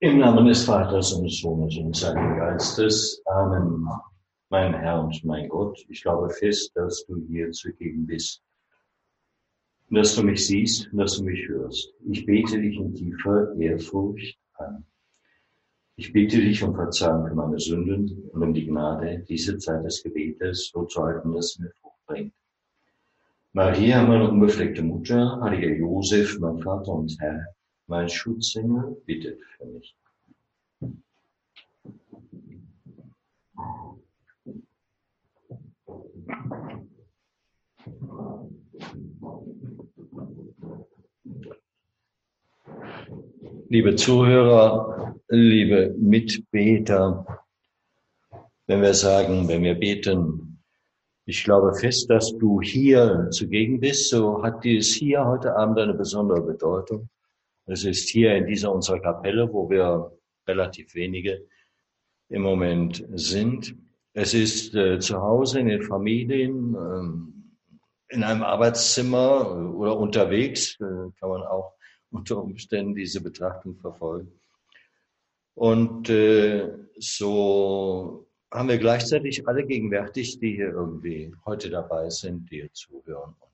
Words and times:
Im 0.00 0.18
Namen 0.18 0.46
des 0.46 0.64
Vaters 0.64 1.12
und 1.12 1.24
des 1.24 1.40
Sohnes 1.40 1.76
und 1.76 1.96
des 1.96 2.06
Heiligen 2.06 2.36
Geistes. 2.36 3.20
Amen. 3.26 3.88
Mein 4.48 4.72
Herr 4.74 5.02
und 5.02 5.24
mein 5.24 5.48
Gott, 5.48 5.76
ich 5.88 6.02
glaube 6.02 6.30
fest, 6.30 6.70
dass 6.76 7.04
du 7.06 7.26
hier 7.26 7.50
zugegen 7.50 8.06
bist, 8.06 8.40
dass 9.90 10.14
du 10.14 10.22
mich 10.22 10.46
siehst, 10.46 10.88
dass 10.92 11.16
du 11.16 11.24
mich 11.24 11.48
hörst. 11.48 11.92
Ich 12.08 12.24
bete 12.24 12.60
dich 12.60 12.76
in 12.76 12.94
tiefer 12.94 13.52
Ehrfurcht 13.56 14.38
an. 14.54 14.86
Ich 16.00 16.12
bitte 16.12 16.36
dich 16.36 16.62
um 16.62 16.76
Verzeihung 16.76 17.26
für 17.26 17.34
meine 17.34 17.58
Sünden 17.58 18.30
und 18.30 18.40
um 18.40 18.54
die 18.54 18.66
Gnade, 18.66 19.24
diese 19.28 19.58
Zeit 19.58 19.84
des 19.84 20.00
Gebetes 20.00 20.70
so 20.72 20.84
zu 20.84 21.02
halten, 21.02 21.32
dass 21.32 21.54
sie 21.54 21.62
mir 21.62 21.72
Frucht 21.80 22.06
bringt. 22.06 22.32
Maria, 23.52 24.04
meine 24.04 24.30
unbefleckte 24.30 24.80
Mutter, 24.80 25.40
heiliger 25.40 25.74
Josef, 25.74 26.38
mein 26.38 26.60
Vater 26.60 26.92
und 26.92 27.16
Herr, 27.18 27.44
mein 27.88 28.08
Schutzengel, 28.08 28.96
bittet 29.06 29.40
für 29.56 29.66
mich. 29.66 29.96
Liebe 43.68 43.96
Zuhörer, 43.96 45.14
liebe 45.28 45.94
Mitbeter, 45.98 47.44
wenn 48.66 48.82
wir 48.82 48.94
sagen, 48.94 49.48
wenn 49.48 49.62
wir 49.62 49.74
beten, 49.74 50.62
ich 51.26 51.44
glaube 51.44 51.74
fest, 51.74 52.08
dass 52.08 52.36
du 52.38 52.60
hier 52.60 53.28
zugegen 53.30 53.80
bist, 53.80 54.08
so 54.08 54.42
hat 54.42 54.64
dies 54.64 54.94
hier 54.94 55.24
heute 55.26 55.54
Abend 55.54 55.78
eine 55.78 55.94
besondere 55.94 56.40
Bedeutung. 56.40 57.08
Es 57.66 57.84
ist 57.84 58.08
hier 58.08 58.34
in 58.34 58.46
dieser 58.46 58.72
unserer 58.72 59.00
Kapelle, 59.00 59.52
wo 59.52 59.68
wir 59.68 60.10
relativ 60.46 60.94
wenige 60.94 61.46
im 62.30 62.42
Moment 62.42 63.04
sind. 63.14 63.76
Es 64.14 64.32
ist 64.32 64.74
äh, 64.74 64.98
zu 64.98 65.20
Hause 65.20 65.60
in 65.60 65.68
den 65.68 65.82
Familien, 65.82 66.74
äh, 66.74 68.14
in 68.14 68.24
einem 68.24 68.42
Arbeitszimmer 68.42 69.74
oder 69.74 69.98
unterwegs, 69.98 70.78
äh, 70.80 71.10
kann 71.20 71.28
man 71.28 71.42
auch 71.42 71.77
unter 72.10 72.42
Umständen 72.42 72.94
diese 72.94 73.20
Betrachtung 73.20 73.76
verfolgen. 73.76 74.32
Und 75.54 76.08
äh, 76.08 76.72
so 76.98 78.28
haben 78.50 78.68
wir 78.68 78.78
gleichzeitig 78.78 79.46
alle 79.46 79.66
gegenwärtig, 79.66 80.38
die 80.38 80.54
hier 80.54 80.68
irgendwie 80.68 81.34
heute 81.44 81.68
dabei 81.68 82.08
sind, 82.10 82.50
die 82.50 82.60
hier 82.60 82.72
zuhören 82.72 83.34
und 83.38 83.52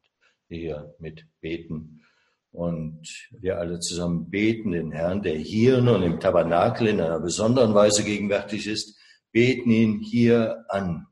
die 0.50 0.60
hier 0.60 0.94
mitbeten. 0.98 2.04
Und 2.52 3.30
wir 3.30 3.58
alle 3.58 3.80
zusammen 3.80 4.30
beten 4.30 4.72
den 4.72 4.92
Herrn, 4.92 5.22
der 5.22 5.34
hier 5.34 5.80
nun 5.80 6.02
im 6.02 6.20
Tabernakel 6.20 6.86
in 6.86 7.00
einer 7.00 7.18
besonderen 7.18 7.74
Weise 7.74 8.04
gegenwärtig 8.04 8.68
ist, 8.68 8.96
beten 9.32 9.70
ihn 9.70 10.00
hier 10.00 10.64
an. 10.68 11.08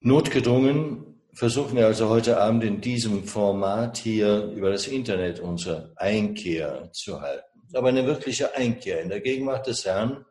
Notgedrungen 0.00 1.09
versuchen 1.34 1.76
wir 1.76 1.86
also 1.86 2.08
heute 2.08 2.40
Abend 2.40 2.64
in 2.64 2.80
diesem 2.80 3.24
Format 3.24 3.98
hier 3.98 4.44
über 4.44 4.70
das 4.70 4.86
Internet 4.86 5.40
unsere 5.40 5.92
Einkehr 5.96 6.90
zu 6.92 7.20
halten. 7.20 7.46
Aber 7.72 7.88
eine 7.88 8.06
wirkliche 8.06 8.54
Einkehr 8.54 9.00
in 9.00 9.08
der 9.08 9.20
Gegenwart 9.20 9.66
des 9.66 9.84
Herrn 9.84 10.24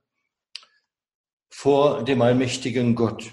vor 1.49 2.03
dem 2.03 2.21
allmächtigen 2.21 2.95
Gott. 2.95 3.31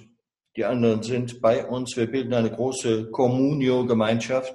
Die 0.57 0.65
anderen 0.65 1.03
sind 1.03 1.41
bei 1.41 1.67
uns. 1.67 1.97
Wir 1.97 2.11
bilden 2.11 2.33
eine 2.33 2.51
große 2.51 3.11
Communio-Gemeinschaft, 3.11 4.55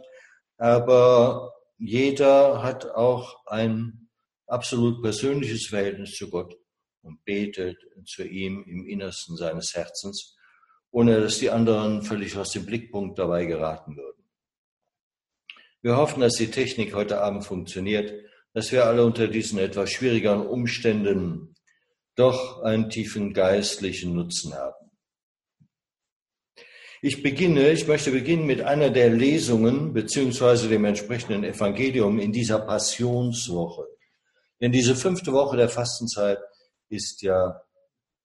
aber 0.57 1.53
jeder 1.77 2.63
hat 2.63 2.89
auch 2.89 3.45
ein 3.45 4.09
absolut 4.47 5.01
persönliches 5.01 5.67
Verhältnis 5.67 6.15
zu 6.15 6.29
Gott 6.29 6.55
und 7.01 7.23
betet 7.23 7.77
zu 8.05 8.23
ihm 8.23 8.63
im 8.63 8.87
Innersten 8.87 9.37
seines 9.37 9.73
Herzens 9.75 10.35
ohne 10.91 11.21
dass 11.21 11.39
die 11.39 11.49
anderen 11.49 12.03
völlig 12.03 12.37
aus 12.37 12.51
dem 12.51 12.65
Blickpunkt 12.65 13.17
dabei 13.17 13.45
geraten 13.45 13.95
würden. 13.95 14.23
Wir 15.81 15.97
hoffen, 15.97 16.21
dass 16.21 16.35
die 16.35 16.51
Technik 16.51 16.93
heute 16.93 17.21
Abend 17.21 17.43
funktioniert, 17.43 18.13
dass 18.53 18.71
wir 18.71 18.85
alle 18.85 19.03
unter 19.03 19.27
diesen 19.27 19.57
etwas 19.57 19.91
schwierigeren 19.91 20.45
Umständen 20.45 21.55
doch 22.15 22.61
einen 22.61 22.89
tiefen 22.89 23.33
geistlichen 23.33 24.13
Nutzen 24.13 24.53
haben. 24.53 24.91
Ich 27.01 27.23
beginne, 27.23 27.71
ich 27.71 27.87
möchte 27.87 28.11
beginnen 28.11 28.45
mit 28.45 28.61
einer 28.61 28.91
der 28.91 29.09
Lesungen 29.09 29.91
beziehungsweise 29.91 30.69
dem 30.69 30.85
entsprechenden 30.85 31.43
Evangelium 31.43 32.19
in 32.19 32.31
dieser 32.31 32.59
Passionswoche. 32.59 33.87
Denn 34.59 34.71
diese 34.71 34.95
fünfte 34.95 35.33
Woche 35.33 35.57
der 35.57 35.69
Fastenzeit 35.69 36.37
ist 36.89 37.23
ja 37.23 37.59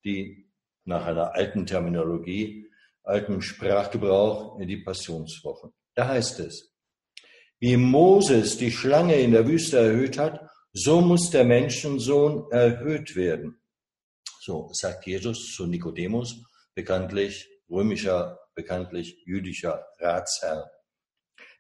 die 0.05 0.46
nach 0.87 1.07
einer 1.07 1.35
alten 1.35 1.67
Terminologie, 1.67 2.71
altem 3.03 3.43
Sprachgebrauch, 3.43 4.59
die 4.59 4.79
Passionswoche. 4.79 5.71
Da 5.95 6.09
heißt 6.09 6.41
es, 6.41 6.73
wie 7.59 7.77
Moses 7.77 8.59
die 8.59 8.71
Schlange 8.71 9.17
in 9.17 9.33
der 9.33 9.47
Wüste 9.47 9.79
erhöht 9.79 10.19
hat, 10.19 10.41
so 10.73 11.01
muss 11.01 11.31
der 11.31 11.45
Menschensohn 11.45 12.51
erhöht 12.51 13.17
werden. 13.17 13.61
So 14.41 14.69
sagt 14.73 15.07
Jesus 15.07 15.55
zu 15.55 15.67
Nikodemus, 15.67 16.45
bekanntlich 16.75 17.49
römischer, 17.71 18.39
bekanntlich 18.55 19.23
jüdischer 19.25 19.87
Ratsherr. 19.99 20.71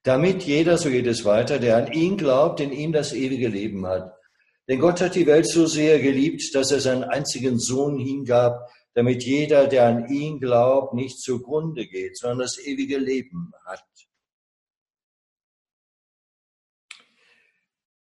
Damit 0.03 0.45
jeder, 0.45 0.79
so 0.79 0.91
geht 0.91 1.07
es 1.07 1.25
weiter, 1.25 1.59
der 1.59 1.79
an 1.79 1.93
ihn 1.93 2.17
glaubt, 2.17 2.61
in 2.61 2.73
ihm 2.73 2.93
das 2.93 3.13
ewige 3.13 3.49
Leben 3.49 3.87
hat. 3.87 4.13
Denn 4.69 4.79
Gott 4.79 5.01
hat 5.01 5.15
die 5.15 5.27
Welt 5.27 5.49
so 5.49 5.67
sehr 5.67 5.99
geliebt, 6.01 6.55
dass 6.55 6.71
er 6.71 6.81
seinen 6.81 7.05
einzigen 7.05 7.59
Sohn 7.59 7.99
hingab, 7.99 8.69
damit 8.97 9.25
jeder, 9.25 9.67
der 9.67 9.85
an 9.87 10.09
ihn 10.09 10.41
glaubt, 10.41 10.95
nicht 10.95 11.21
zugrunde 11.21 11.87
geht, 11.87 12.17
sondern 12.17 12.39
das 12.39 12.59
ewige 12.59 12.97
Leben 12.97 13.53
hat. 13.67 13.85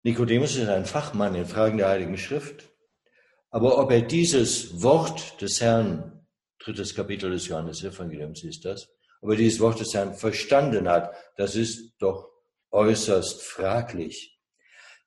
Nikodemus 0.03 0.57
ist 0.57 0.69
ein 0.69 0.87
Fachmann 0.87 1.35
in 1.35 1.45
Fragen 1.45 1.77
der 1.77 1.91
Heiligen 1.91 2.17
Schrift. 2.17 2.71
Aber 3.51 3.79
ob 3.79 3.91
er 3.91 4.01
dieses 4.01 4.83
Wort 4.83 5.43
des 5.43 5.61
Herrn, 5.61 6.27
drittes 6.59 6.95
Kapitel 6.95 7.33
des 7.33 7.49
Johannes-Evangeliums 7.49 8.43
ist 8.45 8.65
das, 8.65 8.89
ob 9.21 9.31
er 9.31 9.37
dieses 9.37 9.61
Wort 9.61 9.81
des 9.81 9.93
Herrn 9.93 10.15
verstanden 10.15 10.89
hat, 10.89 11.15
das 11.37 11.55
ist 11.55 11.97
doch 11.99 12.31
äußerst 12.71 13.43
fraglich. 13.43 14.41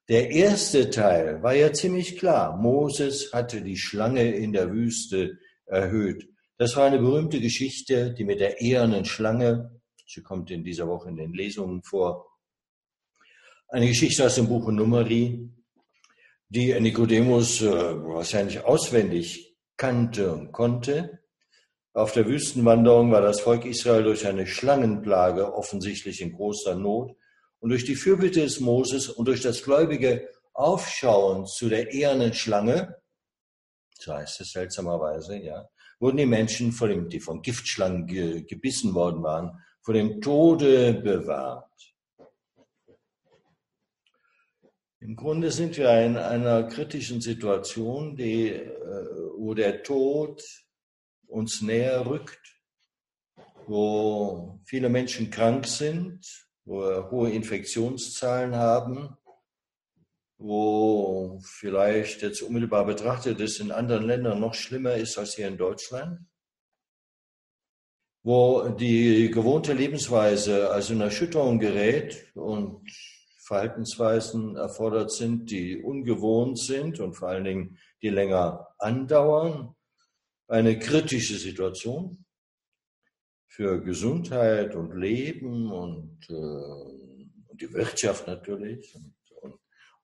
Der 0.10 0.30
erste 0.30 0.92
Teil 0.92 1.42
war 1.42 1.56
ja 1.56 1.74
ziemlich 1.74 2.20
klar. 2.20 2.56
Moses 2.56 3.34
hatte 3.34 3.62
die 3.62 3.78
Schlange 3.78 4.32
in 4.36 4.54
der 4.54 4.72
Wüste 4.72 5.40
erhöht. 5.72 6.28
Das 6.58 6.76
war 6.76 6.86
eine 6.86 7.00
berühmte 7.00 7.40
Geschichte, 7.40 8.14
die 8.14 8.24
mit 8.24 8.40
der 8.40 8.62
ehernen 8.62 9.06
Schlange, 9.06 9.82
sie 10.06 10.22
kommt 10.22 10.52
in 10.52 10.64
dieser 10.64 10.88
Woche 10.88 11.10
in 11.10 11.16
den 11.16 11.34
Lesungen 11.34 11.82
vor, 11.84 12.28
eine 13.70 13.88
Geschichte 13.88 14.26
aus 14.26 14.36
dem 14.36 14.48
Buch 14.48 14.70
Numeri, 14.70 15.50
die 16.50 16.78
Nikodemus 16.80 17.62
äh, 17.62 17.72
wahrscheinlich 17.72 18.64
auswendig 18.66 19.56
kannte 19.78 20.34
und 20.34 20.52
konnte. 20.52 21.20
Auf 21.94 22.12
der 22.12 22.28
Wüstenwanderung 22.28 23.12
war 23.12 23.22
das 23.22 23.40
Volk 23.42 23.66
Israel 23.66 24.04
durch 24.04 24.28
eine 24.28 24.46
Schlangenplage 24.46 25.54
offensichtlich 25.54 26.22
in 26.22 26.34
großer 26.34 26.76
Not 26.76 27.16
und 27.60 27.70
durch 27.70 27.86
die 27.86 27.96
Fürbitte 27.96 28.42
des 28.42 28.60
Moses 28.60 29.10
und 29.10 29.28
durch 29.28 29.42
das 29.42 29.64
gläubige 29.64 30.28
Aufschauen 30.54 31.48
zu 31.48 31.70
der 31.70 31.92
ehernen 31.94 32.34
Schlange 32.34 33.01
so 34.02 34.14
heißt 34.14 34.42
es 34.42 34.52
seltsamerweise, 34.52 35.38
ja, 35.38 35.68
wurden 36.00 36.18
die 36.18 36.26
Menschen, 36.26 36.72
vor 36.72 36.88
dem, 36.88 37.10
die 37.10 37.20
von 37.20 37.42
Giftschlangen 37.42 38.08
ge, 38.08 38.44
gebissen 38.44 38.94
worden 38.94 39.24
waren, 39.24 39.64
vor 39.82 39.94
dem 39.94 40.22
Tode 40.22 40.94
bewahrt. 40.94 41.68
Im 45.00 45.16
Grunde 45.16 45.50
sind 45.52 45.78
wir 45.78 45.90
in 46.06 46.18
einer 46.18 46.64
kritischen 46.64 47.22
Situation, 47.22 48.16
die, 48.16 48.50
äh, 48.50 48.72
wo 49.38 49.54
der 49.54 49.82
Tod 49.82 50.44
uns 51.28 51.62
näher 51.62 52.06
rückt, 52.06 52.40
wo 53.66 54.60
viele 54.66 54.90
Menschen 54.90 55.32
krank 55.32 55.66
sind, 55.66 56.20
wo 56.66 56.82
wir 56.82 57.10
hohe 57.10 57.32
Infektionszahlen 57.32 58.56
haben, 58.56 59.18
wo 60.42 61.40
vielleicht 61.44 62.24
jetzt 62.24 62.42
unmittelbar 62.42 62.86
betrachtet 62.86 63.40
es 63.40 63.60
in 63.60 63.72
anderen 63.72 64.08
Ländern 64.08 64.40
noch 64.40 64.56
schlimmer 64.56 64.96
ist 64.96 65.18
als 65.18 65.36
hier 65.36 65.48
in 65.48 65.58
Deutschland, 65.58 66.20
wo 68.24 68.70
die 68.70 69.30
gewohnte 69.30 69.74
Lebensweise 69.74 70.72
also 70.72 70.94
in 70.94 71.02
Erschütterung 71.02 71.60
gerät 71.60 72.36
und 72.36 72.90
Verhaltensweisen 73.46 74.56
erfordert 74.56 75.12
sind, 75.12 75.52
die 75.52 75.78
ungewohnt 75.78 76.60
sind 76.60 77.00
und 77.00 77.14
vor 77.14 77.30
allen 77.30 77.44
Dingen 77.44 77.78
die 78.02 78.10
länger 78.10 78.68
andauern. 78.80 79.76
Eine 80.48 80.80
kritische 80.80 81.38
Situation 81.38 82.26
für 83.48 83.82
Gesundheit 83.82 84.76
und 84.76 84.96
Leben 84.98 85.72
und, 85.72 86.18
äh, 86.30 86.34
und 86.34 87.62
die 87.62 87.72
Wirtschaft 87.74 88.26
natürlich 88.26 88.96
und, 88.96 89.14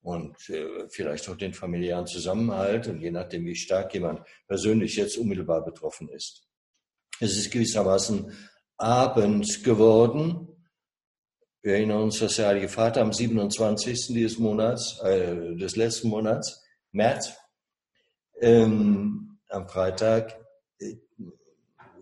und, 0.02 0.50
äh, 0.50 0.88
vielleicht 0.90 1.28
auch 1.30 1.36
den 1.36 1.54
familiären 1.54 2.08
Zusammenhalt 2.08 2.88
und 2.88 3.02
je 3.02 3.12
nachdem, 3.12 3.46
wie 3.46 3.56
stark 3.56 3.94
jemand 3.94 4.22
persönlich 4.48 4.96
jetzt 4.96 5.18
unmittelbar 5.18 5.64
betroffen 5.64 6.10
ist. 6.10 6.48
Es 7.20 7.38
ist 7.38 7.52
gewissermaßen 7.52 8.32
Abend 8.78 9.64
geworden 9.64 10.48
wir 11.68 11.74
erinnern 11.74 12.04
uns, 12.04 12.20
dass 12.20 12.38
der 12.38 12.48
Heilige 12.48 12.70
Vater 12.70 13.02
am 13.02 13.12
27. 13.12 14.14
dieses 14.14 14.38
Monats, 14.38 15.02
äh, 15.02 15.56
des 15.56 15.76
letzten 15.76 16.08
Monats, 16.08 16.64
März, 16.94 17.34
ähm, 18.40 19.40
am 19.50 19.68
Freitag, 19.68 20.40
äh, 20.80 20.96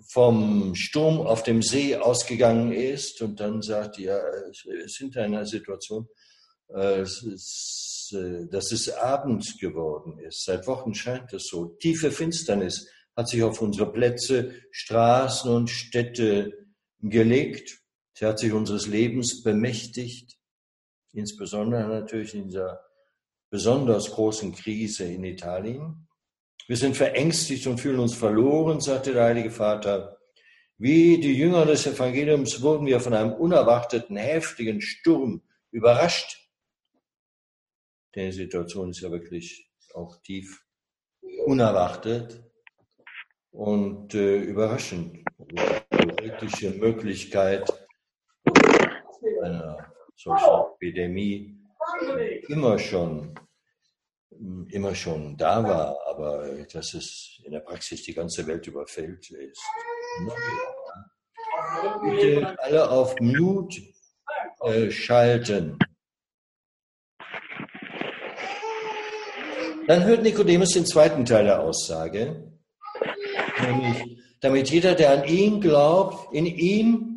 vom 0.08 0.76
Sturm 0.76 1.20
auf 1.22 1.42
dem 1.42 1.64
See 1.64 1.96
ausgegangen 1.96 2.74
ist 2.74 3.24
und 3.24 3.40
dann 3.40 3.64
sagt, 3.64 3.98
ja, 3.98 4.20
es 4.52 4.66
ist 4.66 4.98
hinter 4.98 5.24
einer 5.24 5.48
Situation, 5.48 6.08
äh, 6.70 7.02
äh, 7.02 8.48
dass 8.48 8.72
es 8.72 8.90
Abend 8.90 9.58
geworden 9.60 10.20
ist. 10.20 10.46
Seit 10.46 10.68
Wochen 10.68 10.94
scheint 10.94 11.34
es 11.34 11.48
so. 11.48 11.76
Tiefe 11.80 12.12
Finsternis 12.12 12.88
hat 13.16 13.30
sich 13.30 13.44
auf 13.44 13.62
unsere 13.62 13.92
Plätze, 13.92 14.54
Straßen 14.72 15.52
und 15.52 15.70
Städte 15.70 16.68
gelegt. 17.00 17.80
Sie 18.14 18.26
hat 18.26 18.40
sich 18.40 18.52
unseres 18.52 18.88
Lebens 18.88 19.44
bemächtigt, 19.44 20.38
insbesondere 21.14 21.88
natürlich 21.88 22.36
in 22.36 22.46
dieser 22.46 22.82
besonders 23.50 24.12
großen 24.12 24.54
Krise 24.54 25.06
in 25.06 25.24
Italien. 25.24 26.08
Wir 26.68 26.78
sind 26.78 26.98
verängstigt 26.98 27.68
und 27.68 27.80
fühlen 27.80 28.00
uns 28.00 28.16
verloren, 28.16 28.82
sagte 28.82 29.14
der 29.14 29.26
Heilige 29.26 29.52
Vater. 29.52 30.18
Wie 30.78 31.20
die 31.20 31.34
Jünger 31.34 31.66
des 31.66 31.88
Evangeliums 31.88 32.62
wurden 32.62 32.86
wir 32.86 33.00
von 33.00 33.14
einem 33.14 33.34
unerwarteten, 33.34 34.18
heftigen 34.18 34.82
Sturm 34.82 35.42
überrascht. 35.72 36.45
Die 38.16 38.32
Situation 38.32 38.92
ist 38.92 39.02
ja 39.02 39.12
wirklich 39.12 39.70
auch 39.94 40.22
tief 40.22 40.66
unerwartet 41.46 42.42
und 43.52 44.14
äh, 44.16 44.38
überraschend. 44.38 45.26
Die 45.38 45.58
wirkliche 46.24 46.72
Möglichkeit, 46.72 47.70
einer 49.44 49.94
solchen 50.16 50.74
Epidemie 50.76 51.60
immer 52.48 52.80
schon, 52.80 53.36
immer 54.70 54.96
schon 54.96 55.36
da 55.36 55.64
war, 55.64 55.98
aber 56.08 56.48
dass 56.72 56.94
es 56.94 57.42
in 57.44 57.52
der 57.52 57.60
Praxis 57.60 58.04
die 58.04 58.14
ganze 58.14 58.48
Welt 58.48 58.66
überfällt, 58.68 59.30
ist 59.30 59.62
Bitte 62.02 62.56
alle 62.60 62.90
auf 62.90 63.16
Mute 63.20 63.82
äh, 64.62 64.90
schalten. 64.90 65.78
Dann 69.88 70.04
hört 70.06 70.24
Nikodemus 70.24 70.72
den 70.72 70.86
zweiten 70.86 71.26
Teil 71.26 71.46
der 71.46 71.62
Aussage, 71.62 72.52
nämlich, 73.62 74.18
damit 74.42 74.70
jeder, 74.70 74.96
der 74.96 75.12
an 75.12 75.28
ihn 75.28 75.62
glaubt, 75.62 76.34
in 76.34 76.46
ihm 76.46 77.16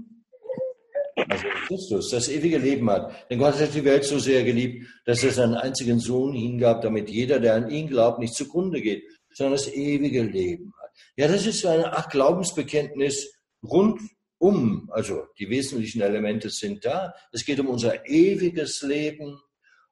also 1.28 1.44
Christus, 1.66 2.10
das 2.10 2.28
ewige 2.28 2.58
Leben 2.58 2.88
hat. 2.90 3.30
Denn 3.30 3.38
Gott 3.38 3.58
hat 3.58 3.74
die 3.74 3.84
Welt 3.84 4.04
so 4.04 4.18
sehr 4.18 4.44
geliebt, 4.44 4.86
dass 5.04 5.22
er 5.24 5.32
seinen 5.32 5.54
einzigen 5.54 5.98
Sohn 5.98 6.34
hingab, 6.34 6.82
damit 6.82 7.10
jeder, 7.10 7.40
der 7.40 7.54
an 7.54 7.70
ihn 7.70 7.88
glaubt, 7.88 8.18
nicht 8.18 8.34
zugrunde 8.34 8.80
geht, 8.80 9.04
sondern 9.32 9.54
das 9.54 9.72
ewige 9.72 10.22
Leben 10.22 10.72
hat. 10.80 10.90
Ja, 11.16 11.28
das 11.28 11.46
ist 11.46 11.60
so 11.60 11.68
Art 11.68 12.10
Glaubensbekenntnis 12.10 13.32
rundum. 13.62 14.90
Also 14.92 15.24
die 15.38 15.50
wesentlichen 15.50 16.00
Elemente 16.00 16.50
sind 16.50 16.84
da. 16.84 17.14
Es 17.32 17.44
geht 17.44 17.60
um 17.60 17.68
unser 17.68 18.06
ewiges 18.06 18.82
Leben 18.82 19.38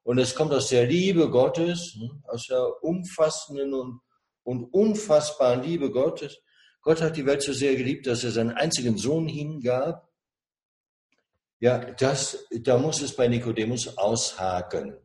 und 0.07 0.19
es 0.19 0.35
kommt 0.35 0.53
aus 0.53 0.69
der 0.69 0.85
Liebe 0.85 1.29
Gottes, 1.29 1.97
hm, 1.99 2.23
aus 2.29 2.47
der 2.47 2.81
umfassenden 2.81 3.73
und, 3.73 3.99
und 4.43 4.73
unfassbaren 4.73 5.61
Liebe 5.61 5.91
Gottes. 5.91 6.39
Gott 6.81 7.01
hat 7.01 7.17
die 7.17 7.25
Welt 7.25 7.41
so 7.41 7.51
sehr 7.51 7.75
geliebt, 7.75 8.07
dass 8.07 8.23
er 8.23 8.31
seinen 8.31 8.51
einzigen 8.51 8.97
Sohn 8.97 9.27
hingab, 9.27 10.09
ja, 11.59 11.79
das, 11.79 12.47
da 12.61 12.77
muss 12.77 13.01
es 13.01 13.17
bei 13.17 13.27
Nikodemus 13.27 13.97
aushaken. 13.97 14.95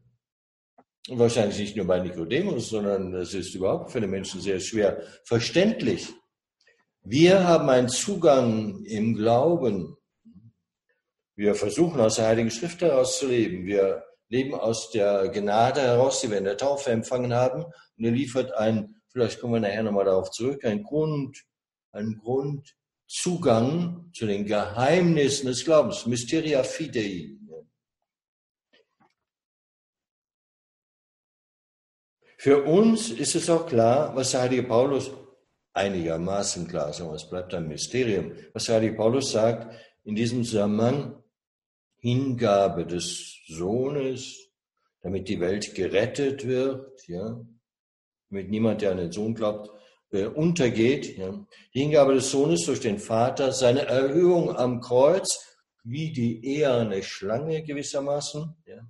Und 1.09 1.19
wahrscheinlich 1.19 1.59
nicht 1.59 1.77
nur 1.77 1.87
bei 1.89 1.99
Nikodemus, 1.99 2.69
sondern 2.69 3.13
es 3.15 3.35
ist 3.35 3.57
überhaupt 3.57 3.91
für 3.91 4.01
den 4.01 4.11
Menschen 4.11 4.41
sehr 4.41 4.61
schwer 4.61 5.03
verständlich. 5.25 6.11
Wir 7.03 7.43
haben 7.43 7.69
einen 7.71 7.89
Zugang 7.89 8.85
im 8.85 9.17
Glauben. 9.17 9.97
Wir 11.35 11.57
versuchen 11.57 12.01
aus 12.01 12.17
der 12.17 12.27
Heiligen 12.29 12.53
Schrift 12.53 12.83
heraus 12.83 13.19
zu 13.19 13.27
leben. 13.27 13.67
Wir 13.67 14.05
leben 14.33 14.55
aus 14.55 14.91
der 14.91 15.29
Gnade 15.29 15.83
heraus, 15.83 16.23
die 16.23 16.31
wir 16.31 16.39
in 16.39 16.45
der 16.45 16.57
Taufe 16.57 16.91
empfangen 16.91 17.35
haben. 17.35 17.65
Und 17.65 18.05
er 18.05 18.11
liefert 18.11 18.53
ein, 18.53 19.03
vielleicht 19.09 19.41
kommen 19.41 19.53
wir 19.53 19.61
nachher 19.61 19.83
nochmal 19.83 20.07
darauf 20.07 20.31
zurück, 20.31 20.65
ein 20.65 20.83
Grund, 20.83 21.45
ein 21.93 22.19
Grund, 22.19 22.75
Zugang 23.07 24.11
zu 24.15 24.27
den 24.27 24.47
Geheimnissen 24.47 25.47
des 25.47 25.65
Glaubens, 25.67 26.07
Mysteria 26.07 26.63
Fidei. 26.65 27.37
Für 32.39 32.65
uns 32.65 33.11
ist 33.11 33.35
es 33.35 33.51
auch 33.51 33.67
klar, 33.67 34.17
was 34.17 34.31
der 34.31 34.41
heilige 34.41 34.63
Paulus 34.63 35.11
einigermaßen 35.75 36.67
klar, 36.67 36.93
sagen 36.95 37.15
es 37.15 37.29
bleibt 37.29 37.53
ein 37.53 37.69
Mysterium, 37.69 38.33
was 38.55 38.65
der 38.65 38.77
heilige 38.77 38.97
Paulus 38.97 39.31
sagt 39.31 39.77
in 40.05 40.15
diesem 40.15 40.43
Zusammenhang, 40.43 41.23
Hingabe 41.99 42.85
des 42.85 43.42
Sohnes, 43.55 44.51
damit 45.03 45.29
die 45.29 45.41
Welt 45.41 45.75
gerettet 45.75 46.47
wird, 46.47 47.07
ja, 47.09 47.41
damit 48.31 48.51
niemand, 48.51 48.83
der 48.83 48.93
an 48.93 48.99
den 48.99 49.13
Sohn 49.13 49.35
glaubt, 49.35 49.71
äh, 50.13 50.27
untergeht. 50.27 51.17
Ja. 51.17 51.45
Die 51.75 51.81
Hingabe 51.81 52.15
des 52.15 52.31
Sohnes 52.31 52.65
durch 52.67 52.81
den 52.81 52.99
Vater, 52.99 53.53
seine 53.53 53.87
Erhöhung 53.87 54.57
am 54.57 54.81
Kreuz, 54.81 55.57
wie 55.85 56.13
die 56.13 56.45
eherne 56.45 57.03
Schlange 57.03 57.63
gewissermaßen. 57.63 58.55
Ja. 58.67 58.81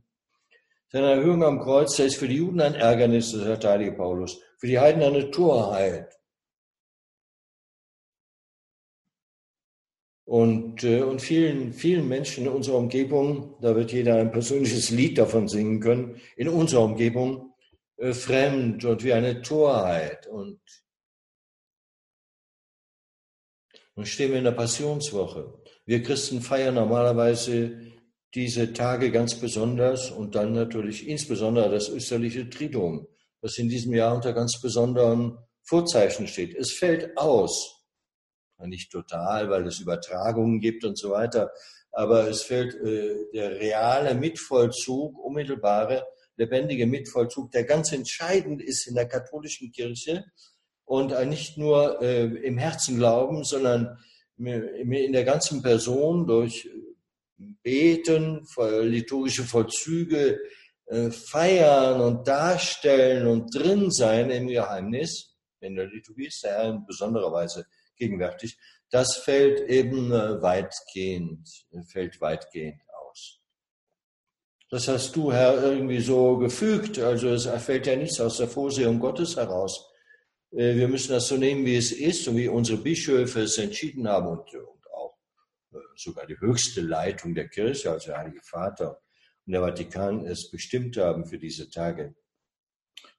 Seine 0.89 1.13
Erhöhung 1.13 1.43
am 1.43 1.61
Kreuz, 1.61 1.97
das 1.97 2.07
ist 2.07 2.17
für 2.17 2.29
die 2.29 2.37
Juden 2.37 2.61
ein 2.61 2.75
Ärgernis, 2.75 3.33
das 3.33 3.43
sagt 3.43 3.65
der 3.65 3.93
Paulus, 3.93 4.39
für 4.59 4.67
die 4.67 4.79
Heiden 4.79 5.03
eine 5.03 5.31
Torheit. 5.31 6.13
Und, 10.25 10.85
äh, 10.85 11.03
und 11.03 11.21
vielen, 11.21 11.73
vielen 11.73 12.09
Menschen 12.09 12.47
in 12.47 12.53
unserer 12.53 12.79
Umgebung, 12.79 13.57
da 13.61 13.75
wird 13.75 13.93
jeder 13.93 14.17
ein 14.17 14.31
persönliches 14.31 14.91
Lied 14.91 15.19
davon 15.19 15.49
singen 15.49 15.81
können, 15.81 16.21
in 16.37 16.49
unserer 16.49 16.85
Umgebung 16.85 17.55
äh, 17.97 18.13
fremd 18.13 18.85
und 18.85 19.03
wie 19.05 19.13
eine 19.13 19.43
Torheit. 19.43 20.27
Und 20.27 20.61
Nun 23.95 24.07
stehen 24.07 24.31
wir 24.31 24.39
in 24.39 24.45
der 24.45 24.53
Passionswoche. 24.53 25.53
Wir 25.85 26.03
Christen 26.03 26.41
feiern 26.41 26.77
normalerweise 26.77 27.93
diese 28.35 28.73
Tage 28.73 29.11
ganz 29.11 29.35
besonders 29.35 30.11
und 30.11 30.35
dann 30.35 30.55
natürlich 30.55 31.07
insbesondere 31.07 31.71
das 31.71 31.91
österliche 31.91 32.49
Triduum, 32.49 33.07
das 33.43 33.59
in 33.59 33.69
diesem 33.69 33.93
Jahr 33.93 34.15
unter 34.15 34.33
ganz 34.33 34.59
besonderen 34.61 35.37
Vorzeichen 35.65 36.27
steht. 36.27 36.55
Es 36.55 36.73
fällt 36.73 37.17
aus. 37.19 37.82
Nicht 38.67 38.93
total, 38.93 39.51
weil 39.51 39.67
es 39.67 39.81
Übertragungen 39.81 40.61
gibt 40.61 40.85
und 40.85 40.99
so 40.99 41.11
weiter, 41.11 41.51
aber 41.91 42.29
es 42.29 42.43
fällt 42.43 42.75
äh, 42.75 43.15
der 43.35 43.59
reale 43.61 44.15
Mitvollzug, 44.15 45.19
unmittelbare, 45.19 46.07
lebendige 46.37 46.87
Mitvollzug, 46.87 47.51
der 47.51 47.65
ganz 47.65 47.93
entscheidend 47.93 48.63
ist 48.63 48.87
in 48.87 48.95
der 48.95 49.07
katholischen 49.07 49.71
Kirche 49.73 50.25
und 50.85 51.13
nicht 51.29 51.59
nur 51.59 52.01
äh, 52.01 52.25
im 52.25 52.59
Herzen 52.59 52.97
glauben, 52.97 53.45
sondern 53.45 53.99
in 54.39 55.13
der 55.13 55.25
ganzen 55.25 55.63
Person 55.63 56.27
durch 56.27 56.69
Beten, 57.63 58.47
liturgische 58.83 59.45
Vollzüge, 59.45 60.41
äh, 60.87 61.11
feiern 61.11 62.01
und 62.01 62.27
darstellen 62.29 63.27
und 63.27 63.55
drin 63.55 63.91
sein 63.91 64.31
im 64.31 64.49
Geheimnis, 64.49 65.37
in 65.61 65.77
der 65.77 65.87
Liturgie 65.87 66.27
ist 66.27 66.43
der 66.43 66.53
Herr 66.53 66.71
in 66.71 66.85
besonderer 66.85 67.33
Weise 67.33 67.67
gegenwärtig, 67.97 68.59
das 68.91 69.17
fällt 69.17 69.61
eben 69.69 70.13
äh, 70.13 70.43
weitgehend, 70.43 71.49
fällt 71.87 72.21
weitgehend 72.21 72.81
aus. 72.89 73.41
Das 74.71 74.89
hast 74.89 75.17
du, 75.17 75.33
Herr, 75.33 75.63
irgendwie 75.63 76.01
so 76.01 76.39
gefügt, 76.39 76.99
also 76.99 77.29
es 77.29 77.47
fällt 77.65 77.87
ja 77.87 77.97
nichts 77.97 78.21
aus 78.21 78.39
der 78.39 78.49
Vorsehung 78.49 79.01
Gottes 79.01 79.37
heraus. 79.37 79.91
Äh, 80.51 80.77
wir 80.77 80.89
müssen 80.89 81.13
das 81.13 81.29
so 81.29 81.37
nehmen, 81.37 81.65
wie 81.65 81.77
es 81.77 81.93
ist 81.93 82.29
und 82.29 82.37
wie 82.37 82.49
unsere 82.49 82.79
Bischöfe 82.79 83.41
es 83.41 83.59
entschieden 83.59 84.09
haben 84.09 84.29
und, 84.29 84.55
und 84.55 84.93
auch 84.93 85.17
äh, 85.73 85.79
sogar 85.97 86.27
die 86.27 86.39
höchste 86.39 86.81
Leitung 86.81 87.35
der 87.35 87.49
Kirche, 87.49 87.91
also 87.91 88.09
der 88.09 88.19
Heilige 88.19 88.43
Vater 88.43 89.01
und 89.47 89.53
der 89.53 89.63
Vatikan 89.63 90.27
es 90.27 90.51
bestimmt 90.51 90.97
haben 90.97 91.27
für 91.27 91.39
diese 91.39 91.71
Tage. 91.71 92.15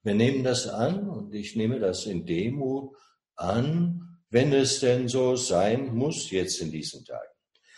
Wir 0.04 0.16
nehmen 0.16 0.44
das 0.44 0.68
an 0.68 1.10
und 1.10 1.34
ich 1.34 1.56
nehme 1.56 1.80
das 1.80 2.06
in 2.06 2.26
Demo 2.26 2.96
an, 3.36 4.13
wenn 4.34 4.52
es 4.52 4.80
denn 4.80 5.08
so 5.08 5.36
sein 5.36 5.94
muss 5.94 6.32
jetzt 6.32 6.60
in 6.60 6.72
diesen 6.72 7.06
Tagen. 7.06 7.30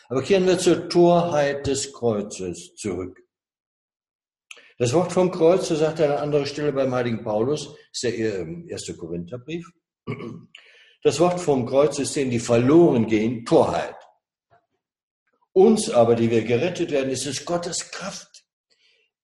Aber 0.08 0.24
kehren 0.24 0.48
wir 0.48 0.58
zur 0.58 0.88
Torheit 0.88 1.68
des 1.68 1.92
Kreuzes 1.92 2.76
zurück. 2.76 3.22
Das 4.78 4.94
Wort 4.94 5.12
vom 5.12 5.32
Kreuz, 5.32 5.68
so 5.68 5.76
sagt 5.76 6.00
er 6.00 6.06
an 6.06 6.12
einer 6.14 6.22
anderen 6.22 6.46
Stelle 6.46 6.72
beim 6.72 6.94
heiligen 6.94 7.24
Paulus, 7.24 7.76
ist 7.92 8.04
der 8.04 8.48
erste 8.68 8.96
Korintherbrief. 8.96 9.70
Das 11.04 11.20
Wort 11.20 11.42
vom 11.42 11.66
Kreuz 11.66 12.00
ist 12.00 12.16
denen, 12.16 12.32
die 12.32 12.40
verloren 12.40 13.06
gehen, 13.06 13.46
Torheit. 13.46 13.96
Uns 15.52 15.90
aber, 15.90 16.16
die 16.16 16.32
wir 16.32 16.44
gerettet 16.44 16.92
werden, 16.92 17.10
ist 17.10 17.26
es 17.26 17.46
Gottes 17.46 17.92
Kraft. 17.92 18.46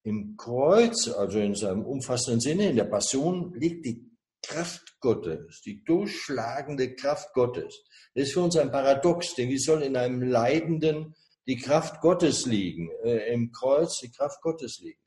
Im 0.04 0.36
Kreuz, 0.36 1.08
also 1.08 1.40
in 1.40 1.56
seinem 1.56 1.86
umfassenden 1.86 2.42
Sinne, 2.42 2.70
in 2.70 2.76
der 2.76 2.86
Passion, 2.86 3.54
liegt 3.54 3.86
die 3.86 4.11
Kraft 4.42 5.00
Gottes, 5.00 5.62
die 5.62 5.84
durchschlagende 5.84 6.96
Kraft 6.96 7.34
Gottes. 7.34 7.84
Das 8.14 8.28
ist 8.28 8.34
für 8.34 8.42
uns 8.42 8.58
ein 8.58 8.72
Paradox, 8.72 9.36
denn 9.36 9.50
wie 9.50 9.58
soll 9.58 9.84
in 9.84 9.96
einem 9.96 10.22
Leidenden 10.22 11.16
die 11.48 11.58
Kraft 11.58 12.02
Gottes 12.02 12.46
liegen, 12.46 12.90
äh, 13.04 13.34
im 13.34 13.52
Kreuz 13.52 14.00
die 14.00 14.12
Kraft 14.12 14.42
Gottes 14.42 14.80
liegen? 14.80 15.00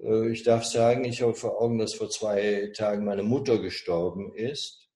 Äh, 0.00 0.30
ich 0.30 0.42
darf 0.42 0.64
sagen, 0.64 1.04
ich 1.04 1.22
habe 1.22 1.34
vor 1.34 1.60
Augen, 1.60 1.78
dass 1.78 1.94
vor 1.94 2.10
zwei 2.10 2.72
Tagen 2.76 3.04
meine 3.04 3.22
Mutter 3.22 3.58
gestorben 3.58 4.34
ist. 4.34 4.88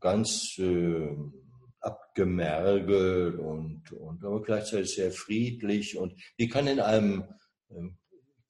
Ganz 0.00 0.58
äh, 0.58 1.16
abgemergelt 1.80 3.38
und, 3.38 3.92
und 3.92 4.24
aber 4.24 4.42
gleichzeitig 4.42 4.94
sehr 4.94 5.12
friedlich. 5.12 5.96
Und 5.96 6.14
wie 6.36 6.48
kann 6.48 6.66
in 6.66 6.80
einem 6.80 7.24
äh, 7.70 7.88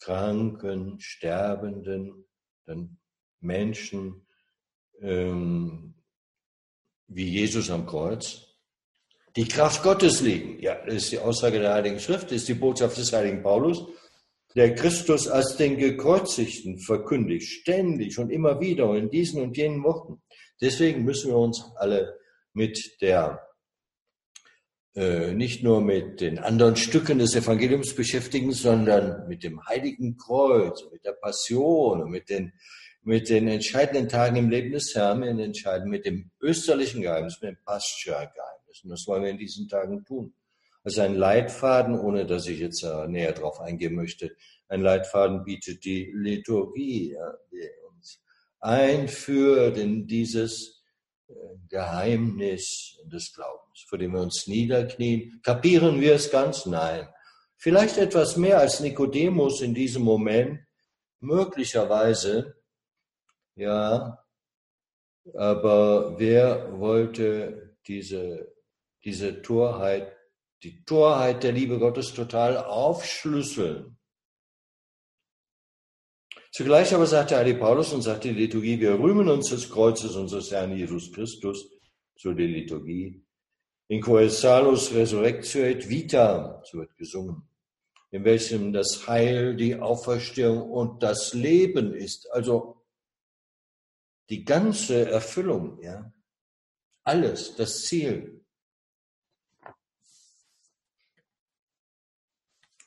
kranken, 0.00 0.99
sterbenden 1.00 2.25
dann 2.66 2.99
Menschen 3.47 4.26
ähm, 5.00 5.95
wie 7.09 7.29
Jesus 7.29 7.71
am 7.71 7.87
Kreuz 7.87 8.43
die 9.37 9.47
Kraft 9.47 9.83
Gottes 9.83 10.21
liegen? 10.21 10.61
Ja, 10.61 10.75
das 10.85 10.95
ist 10.95 11.12
die 11.12 11.19
Aussage 11.19 11.61
der 11.61 11.75
Heiligen 11.75 12.00
Schrift, 12.00 12.26
das 12.26 12.38
ist 12.38 12.49
die 12.49 12.55
Botschaft 12.55 12.97
des 12.99 13.12
Heiligen 13.12 13.43
Paulus 13.43 13.87
der 14.57 14.75
Christus 14.75 15.29
als 15.29 15.57
den 15.59 15.76
Gekreuzigten 15.76 16.79
verkündigt, 16.79 17.47
ständig 17.47 18.19
und 18.19 18.31
immer 18.31 18.59
wieder 18.59 18.88
und 18.88 18.97
in 18.97 19.11
diesen 19.11 19.43
und 19.43 19.57
jenen 19.57 19.85
Wochen. 19.85 20.23
Deswegen 20.62 21.05
müssen 21.05 21.31
wir 21.31 21.37
uns 21.37 21.62
alle 21.76 22.19
mit 22.55 23.03
der, 23.03 23.47
äh, 24.95 25.35
nicht 25.35 25.62
nur 25.62 25.83
mit 25.83 26.23
den 26.23 26.38
anderen 26.38 26.76
Stücken 26.76 27.19
des 27.19 27.35
Evangeliums 27.35 27.95
beschäftigen, 27.95 28.53
sondern 28.53 29.29
mit 29.29 29.45
dem 29.45 29.62
Heiligen 29.67 30.17
Kreuz, 30.17 30.91
mit 30.91 31.05
der 31.05 31.12
Passion 31.12 32.03
und 32.03 32.11
mit 32.11 32.31
den, 32.31 32.55
mit 33.07 33.29
den 33.29 33.47
entscheidenden 33.47 34.09
Tagen 34.09 34.35
im 34.35 34.51
Leben 34.51 34.73
des 34.73 34.93
Herrn, 34.97 35.23
entscheiden 35.23 35.89
mit 35.89 36.05
dem 36.05 36.33
österlichen 36.41 37.03
Geheimnis, 37.03 37.39
mit 37.41 37.51
dem 37.51 37.59
Pascha-Geheimnis. 37.65 38.83
Und 38.83 38.91
das 38.91 39.07
wollen 39.07 39.23
wir 39.23 39.31
in 39.31 39.39
diesen 39.39 39.69
Tagen 39.69 40.05
tun. 40.05 40.35
Also 40.83 41.03
ein 41.03 41.15
Leitfaden, 41.15 42.01
ohne 42.01 42.27
dass 42.27 42.49
ich 42.49 42.59
jetzt 42.59 42.83
äh, 42.83 43.07
näher 43.07 43.31
darauf 43.31 43.61
eingehen 43.61 43.95
möchte, 43.95 44.35
ein 44.67 44.81
Leitfaden 44.81 45.45
bietet 45.45 45.85
die 45.85 46.11
Liturgie, 46.17 47.17
die 47.53 47.69
uns 47.89 48.21
einführt 48.59 49.79
in 49.79 50.09
dieses 50.09 50.83
äh, 51.29 51.33
Geheimnis 51.69 52.99
des 53.05 53.33
Glaubens, 53.33 53.85
vor 53.89 53.99
dem 53.99 54.15
wir 54.15 54.21
uns 54.21 54.49
niederknien. 54.49 55.41
Kapieren 55.45 56.01
wir 56.01 56.15
es 56.15 56.33
ganz? 56.33 56.67
Nein. 56.67 57.07
Vielleicht 57.57 57.99
etwas 57.99 58.37
mehr 58.37 58.59
als 58.59 58.81
Nikodemus 58.81 59.61
in 59.61 59.75
diesem 59.75 60.03
Moment, 60.03 60.59
möglicherweise, 61.21 62.56
ja, 63.57 64.25
aber 65.35 66.19
wer 66.19 66.79
wollte 66.79 67.77
diese, 67.87 68.55
diese 69.05 69.43
Torheit 69.43 70.17
die 70.63 70.85
Torheit 70.85 71.45
der 71.45 71.53
Liebe 71.53 71.79
Gottes 71.79 72.13
total 72.15 72.57
aufschlüsseln. 72.59 73.97
Zugleich 76.51 76.95
aber 76.95 77.07
sagte 77.07 77.37
Ali 77.37 77.55
Paulus 77.55 77.93
und 77.93 78.03
sagte 78.03 78.29
die 78.29 78.41
Liturgie, 78.41 78.81
wir 78.81 78.99
rühmen 78.99 79.29
uns 79.29 79.51
des 79.51 79.71
Kreuzes 79.71 80.17
unseres 80.17 80.51
Herrn 80.51 80.77
Jesus 80.77 81.13
Christus, 81.13 81.69
so 82.17 82.33
die 82.33 82.47
Liturgie. 82.47 83.23
In 83.89 84.01
quae 84.01 84.29
salus 84.29 84.93
resurrectio 84.93 85.63
et 85.63 85.89
vita, 85.89 86.63
so 86.65 86.79
wird 86.79 86.97
gesungen, 86.97 87.49
in 88.11 88.25
welchem 88.25 88.73
das 88.73 89.07
Heil, 89.07 89.55
die 89.55 89.77
Auferstehung 89.77 90.69
und 90.71 91.03
das 91.03 91.35
Leben 91.35 91.95
ist. 91.95 92.29
Also 92.33 92.83
die 94.28 94.45
ganze 94.45 95.09
Erfüllung, 95.09 95.80
ja. 95.83 96.12
Alles, 97.04 97.54
das 97.54 97.83
Ziel. 97.83 98.45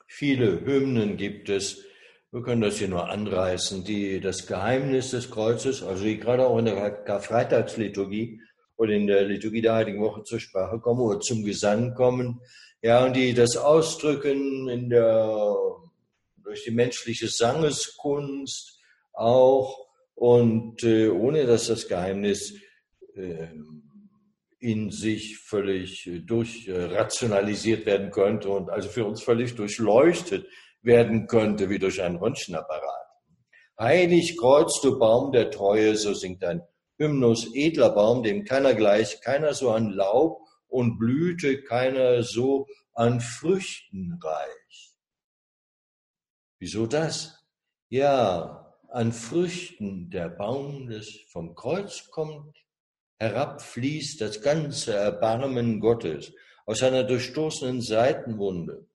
Viele 0.08 0.66
Hymnen 0.66 1.16
gibt 1.16 1.48
es. 1.48 1.86
Wir 2.32 2.42
können 2.44 2.62
das 2.62 2.78
hier 2.78 2.90
nur 2.90 3.08
anreißen, 3.10 3.86
die 3.86 4.20
das 4.20 4.46
Geheimnis 4.46 5.12
des 5.12 5.32
Kreuzes, 5.32 5.82
also 5.82 6.04
die 6.04 6.20
gerade 6.20 6.46
auch 6.46 6.58
in 6.60 6.66
der 6.66 6.92
Karfreitagsliturgie 6.92 8.42
oder 8.76 8.92
in 8.92 9.08
der 9.08 9.24
Liturgie 9.24 9.62
der 9.62 9.76
Heiligen 9.76 10.02
Woche 10.02 10.24
zur 10.24 10.40
Sprache 10.40 10.80
kommen 10.80 11.00
oder 11.00 11.22
zum 11.22 11.44
Gesang 11.44 11.96
kommen. 11.96 12.42
Ja, 12.82 13.06
und 13.06 13.16
die 13.16 13.34
das 13.34 13.58
ausdrücken 13.58 14.68
in 14.68 14.90
der, 14.90 15.56
durch 16.44 16.64
die 16.66 16.72
menschliche 16.72 17.30
Sangeskunst 17.30 18.80
auch 19.14 19.89
und 20.20 20.84
äh, 20.84 21.08
ohne 21.08 21.46
dass 21.46 21.68
das 21.68 21.88
Geheimnis 21.88 22.54
äh, 23.16 23.48
in 24.60 24.92
sich 24.92 25.38
völlig 25.38 26.08
äh, 26.08 26.20
durchrationalisiert 26.20 27.86
werden 27.86 28.12
könnte 28.12 28.50
und 28.50 28.70
also 28.70 28.90
für 28.90 29.06
uns 29.06 29.24
völlig 29.24 29.56
durchleuchtet 29.56 30.46
werden 30.82 31.28
könnte 31.28 31.70
wie 31.70 31.80
durch 31.80 32.02
einen 32.02 32.18
Röntgenapparat. 32.18 33.08
Heilig 33.80 34.38
Kreuz, 34.38 34.82
du 34.82 35.00
Baum 35.00 35.32
der 35.32 35.52
Treue, 35.52 35.96
so 35.96 36.14
singt 36.14 36.44
ein 36.44 36.64
Hymnus, 36.98 37.56
edler 37.56 37.92
Baum, 37.92 38.22
dem 38.22 38.44
keiner 38.44 38.74
gleich, 38.74 39.22
keiner 39.22 39.54
so 39.54 39.72
an 39.72 39.90
Laub 39.90 40.42
und 40.68 41.00
Blüte, 41.00 41.64
keiner 41.64 42.24
so 42.24 42.68
an 42.94 43.22
Früchten 43.22 44.20
reich. 44.22 44.94
Wieso 46.60 46.88
das? 46.88 47.42
Ja, 47.88 48.69
an 48.92 49.12
Früchten 49.12 50.10
der 50.10 50.30
Baum 50.30 50.88
des 50.88 51.22
vom 51.30 51.56
Kreuz 51.56 52.10
kommt, 52.10 52.58
herabfließt 53.20 54.22
das 54.22 54.42
ganze 54.42 54.94
Erbarmen 54.94 55.80
Gottes 55.80 56.34
aus 56.66 56.80
seiner 56.80 57.04
durchstoßenen 57.04 57.82
Seitenwunde. 57.82 58.88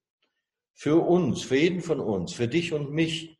Für 0.74 0.96
uns, 0.96 1.42
für 1.42 1.56
jeden 1.56 1.82
von 1.82 2.00
uns, 2.00 2.32
für 2.34 2.48
dich 2.48 2.72
und 2.72 2.92
mich. 2.92 3.38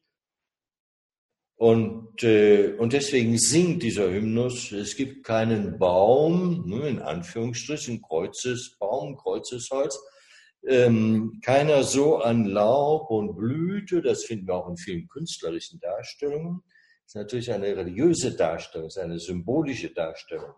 Und, 1.57 2.23
äh, 2.23 2.75
und 2.79 2.93
deswegen 2.93 3.39
singt 3.39 3.83
dieser 3.83 4.11
Hymnus, 4.11 4.73
es 4.73 4.97
gibt 4.97 5.25
keinen 5.25 5.79
Baum, 5.79 6.69
ne, 6.69 6.89
in 6.89 6.99
Anführungsstrichen, 7.01 8.03
Kreuzesbaum, 8.03 9.17
Kreuzesholz, 9.17 9.99
ähm, 10.69 11.41
keiner 11.45 11.83
so 11.83 12.19
an 12.19 12.47
Laub 12.47 13.11
und 13.11 13.37
Blüte, 13.37 14.03
das 14.03 14.25
finden 14.25 14.49
wir 14.49 14.55
auch 14.55 14.69
in 14.69 14.77
vielen 14.77 15.09
künstlerischen 15.09 15.81
Darstellungen. 15.81 16.63
Ist 17.07 17.17
natürlich 17.17 17.53
eine 17.53 17.77
religiöse 17.77 18.33
Darstellung, 18.33 18.89
ist 18.89 18.99
eine 18.99 19.19
symbolische 19.19 19.91
Darstellung 19.91 20.55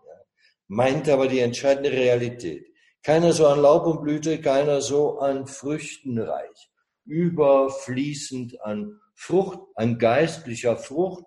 meint 0.67 1.09
aber 1.09 1.27
die 1.27 1.39
entscheidende 1.39 1.91
Realität. 1.91 2.67
Keiner 3.03 3.31
so 3.31 3.47
an 3.47 3.61
Laub 3.61 3.85
und 3.85 4.01
Blüte, 4.01 4.41
keiner 4.41 4.81
so 4.81 5.19
an 5.19 5.47
Früchten 5.47 6.19
reich, 6.19 6.69
überfließend 7.05 8.61
an 8.61 8.99
Frucht, 9.15 9.59
an 9.75 9.97
geistlicher 9.97 10.75
Frucht. 10.75 11.23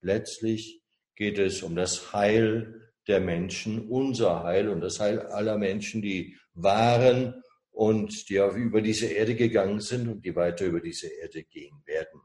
Letztlich 0.00 0.82
geht 1.14 1.38
es 1.38 1.62
um 1.62 1.76
das 1.76 2.12
Heil 2.12 2.92
der 3.06 3.20
Menschen, 3.20 3.88
unser 3.88 4.42
Heil 4.42 4.68
und 4.68 4.80
das 4.80 4.98
Heil 4.98 5.20
aller 5.20 5.58
Menschen, 5.58 6.02
die 6.02 6.36
waren 6.54 7.42
und 7.76 8.30
die 8.30 8.40
auf 8.40 8.56
über 8.56 8.80
diese 8.80 9.06
Erde 9.06 9.34
gegangen 9.34 9.80
sind 9.80 10.08
und 10.08 10.24
die 10.24 10.34
weiter 10.34 10.64
über 10.64 10.80
diese 10.80 11.08
Erde 11.08 11.44
gehen 11.44 11.82
werden. 11.84 12.22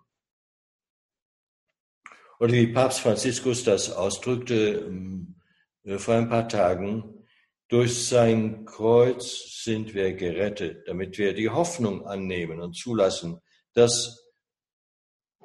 Oder 2.39 2.53
wie 2.53 2.67
Papst 2.67 3.01
Franziskus 3.01 3.65
das 3.65 3.91
ausdrückte, 3.91 4.85
ähm, 4.87 5.35
äh, 5.83 5.97
vor 5.97 6.15
ein 6.15 6.29
paar 6.29 6.47
Tagen, 6.47 7.27
durch 7.67 8.07
sein 8.07 8.63
Kreuz 8.63 9.61
sind 9.61 9.93
wir 9.93 10.13
gerettet, 10.13 10.87
damit 10.87 11.17
wir 11.17 11.33
die 11.33 11.49
Hoffnung 11.49 12.07
annehmen 12.07 12.61
und 12.61 12.77
zulassen, 12.77 13.41
dass 13.73 14.31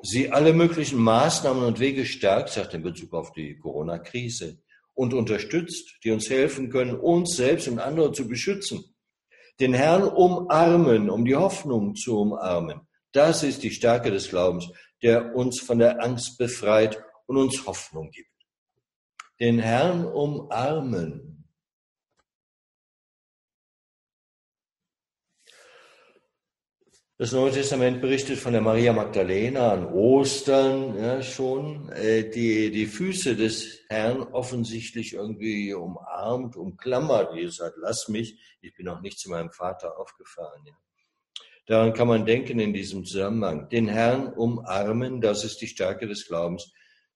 sie 0.02 0.30
alle 0.30 0.52
möglichen 0.52 1.00
Maßnahmen 1.00 1.64
und 1.64 1.80
Wege 1.80 2.06
stärkt, 2.06 2.50
sagt 2.50 2.74
in 2.74 2.84
Bezug 2.84 3.12
auf 3.12 3.32
die 3.32 3.58
Corona-Krise, 3.58 4.62
und 4.94 5.14
unterstützt, 5.14 5.98
die 6.04 6.12
uns 6.12 6.30
helfen 6.30 6.70
können, 6.70 6.94
uns 6.94 7.36
selbst 7.36 7.66
und 7.66 7.80
andere 7.80 8.12
zu 8.12 8.28
beschützen. 8.28 8.95
Den 9.60 9.74
Herrn 9.74 10.04
umarmen, 10.04 11.08
um 11.08 11.24
die 11.24 11.36
Hoffnung 11.36 11.94
zu 11.94 12.18
umarmen. 12.18 12.80
Das 13.12 13.42
ist 13.42 13.62
die 13.62 13.70
Stärke 13.70 14.10
des 14.10 14.28
Glaubens, 14.28 14.68
der 15.02 15.34
uns 15.34 15.60
von 15.60 15.78
der 15.78 16.02
Angst 16.02 16.36
befreit 16.38 17.02
und 17.26 17.36
uns 17.36 17.66
Hoffnung 17.66 18.10
gibt. 18.10 18.28
Den 19.40 19.58
Herrn 19.58 20.04
umarmen. 20.04 21.35
Das 27.18 27.32
Neue 27.32 27.50
Testament 27.50 28.02
berichtet 28.02 28.38
von 28.38 28.52
der 28.52 28.60
Maria 28.60 28.92
Magdalena 28.92 29.72
an 29.72 29.86
Ostern 29.86 30.98
ja, 30.98 31.22
schon, 31.22 31.88
äh, 31.88 32.28
die 32.28 32.70
die 32.70 32.84
Füße 32.84 33.36
des 33.36 33.80
Herrn 33.88 34.20
offensichtlich 34.20 35.14
irgendwie 35.14 35.72
umarmt, 35.72 36.56
umklammert. 36.56 37.34
Jesus 37.34 37.56
sagt, 37.56 37.76
lass 37.80 38.08
mich, 38.08 38.38
ich 38.60 38.74
bin 38.74 38.84
noch 38.84 39.00
nicht 39.00 39.18
zu 39.18 39.30
meinem 39.30 39.50
Vater 39.50 39.98
aufgefahren. 39.98 40.62
Ja. 40.66 40.74
Daran 41.64 41.94
kann 41.94 42.06
man 42.06 42.26
denken 42.26 42.60
in 42.60 42.74
diesem 42.74 43.06
Zusammenhang. 43.06 43.70
Den 43.70 43.88
Herrn 43.88 44.34
umarmen, 44.34 45.22
das 45.22 45.42
ist 45.42 45.62
die 45.62 45.68
Stärke 45.68 46.06
des 46.06 46.28
Glaubens, 46.28 46.70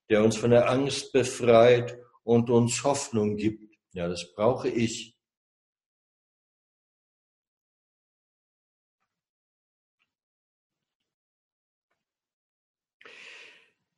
der 0.09 0.25
uns 0.25 0.35
von 0.35 0.51
der 0.51 0.71
Angst 0.71 1.13
befreit 1.13 1.99
und 2.25 2.49
uns 2.49 2.85
Hoffnung 2.85 3.37
gibt. 3.37 3.77
Ja, 3.93 4.09
das 4.09 4.33
brauche 4.33 4.71
ich. 4.71 5.15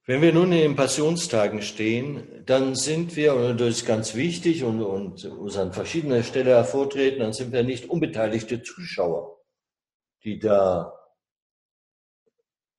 Wenn 0.05 0.21
wir 0.21 0.33
nun 0.33 0.51
in 0.51 0.59
den 0.59 0.77
Passionstagen 0.77 1.63
stehen, 1.63 2.43
dann 2.45 2.75
sind 2.75 3.15
wir, 3.15 3.37
und 3.37 3.61
das 3.61 3.69
ist 3.69 3.87
ganz 3.87 4.17
wichtig 4.17 4.65
und, 4.65 4.83
und 4.83 5.25
uns 5.25 5.57
an 5.57 5.73
verschiedener 5.73 6.25
Stelle 6.25 6.51
hervortreten, 6.51 7.21
dann 7.21 7.33
sind 7.33 7.53
wir 7.53 7.63
nicht 7.63 7.89
unbeteiligte 7.89 8.65
Zuschauer, 8.65 9.39
die 10.25 10.41
da, 10.41 10.93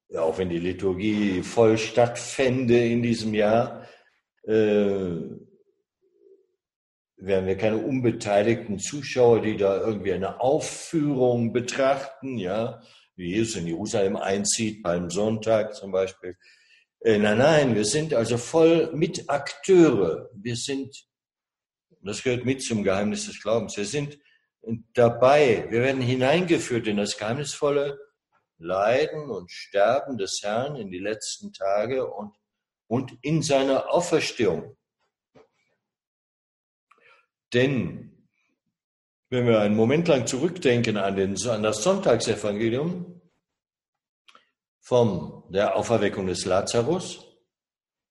ja, 0.10 0.22
auch 0.22 0.38
wenn 0.38 0.50
die 0.50 0.60
Liturgie 0.60 1.44
voll 1.44 1.78
stattfände 1.78 2.86
in 2.86 3.02
diesem 3.02 3.34
Jahr, 3.34 3.88
äh, 4.44 5.16
wären 7.16 7.48
wir 7.48 7.56
keine 7.56 7.78
unbeteiligten 7.78 8.80
Zuschauer, 8.80 9.42
die 9.42 9.56
da 9.56 9.80
irgendwie 9.80 10.12
eine 10.12 10.42
Aufführung 10.42 11.54
betrachten, 11.54 12.38
ja, 12.38 12.82
wie 13.16 13.30
Jesus 13.34 13.56
in 13.56 13.68
Jerusalem 13.68 14.18
einzieht, 14.18 14.84
beim 14.84 15.10
Sonntag 15.10 15.74
zum 15.74 15.94
Beispiel 15.94 16.36
nein, 17.06 17.38
nein, 17.38 17.76
wir 17.76 17.86
sind 17.86 18.14
also 18.14 18.38
voll 18.38 18.92
Mitakteure. 18.94 20.30
Wir 20.34 20.56
sind, 20.56 21.06
das 22.02 22.24
gehört 22.24 22.46
mit 22.46 22.64
zum 22.64 22.84
Geheimnis 22.84 23.26
des 23.26 23.42
Glaubens, 23.42 23.76
wir 23.76 23.86
sind 23.86 24.18
dabei, 24.94 25.68
wir 25.70 25.82
werden 25.82 26.02
hineingeführt 26.02 26.88
in 26.88 26.98
das 26.98 27.18
geheimnisvolle 27.18 28.00
Leiden 28.58 29.30
und 29.30 29.52
Sterben 29.52 30.18
des 30.18 30.40
Herrn 30.42 30.78
in 30.78 30.90
die 30.90 31.00
letzten 31.00 31.52
Tage 31.52 32.08
und, 32.10 32.34
und 32.88 33.18
in 33.22 33.42
seiner 33.42 33.92
Auferstehung. 33.92 34.78
Denn 37.52 38.28
wenn 39.30 39.48
wir 39.48 39.60
einen 39.60 39.76
Moment 39.76 40.08
lang 40.08 40.26
zurückdenken 40.26 40.96
an, 40.96 41.18
den, 41.18 41.36
an 41.48 41.64
das 41.64 41.84
Sonntagsevangelium, 41.84 43.22
von 44.84 45.43
der 45.54 45.76
Auferweckung 45.76 46.26
des 46.28 46.46
Lazarus, 46.46 47.26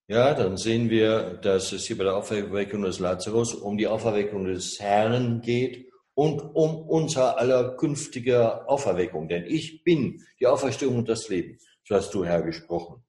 ja, 0.06 0.34
dann 0.34 0.56
sehen 0.56 0.90
wir, 0.90 1.34
dass 1.42 1.72
es 1.72 1.87
hier 1.87 1.99
bei 1.99 2.04
der 2.04 2.16
Auferweckung 2.16 2.82
des 2.82 2.99
Lazarus 2.99 3.54
um 3.54 3.76
die 3.76 3.87
Auferweckung 3.87 4.44
des 4.44 4.78
Herrn 4.78 5.40
geht 5.40 5.90
und 6.14 6.40
um 6.40 6.76
unser 6.88 7.38
aller 7.38 7.76
künftige 7.76 8.68
Auferweckung. 8.68 9.28
Denn 9.28 9.44
ich 9.46 9.82
bin 9.82 10.25
die 10.38 10.46
Auferstehung 10.46 10.99
und 10.99 11.08
das 11.08 11.28
Leben. 11.28 11.58
So 11.84 11.96
hast 11.96 12.12
du, 12.14 12.25
Herr, 12.25 12.42
gesprochen. 12.42 13.02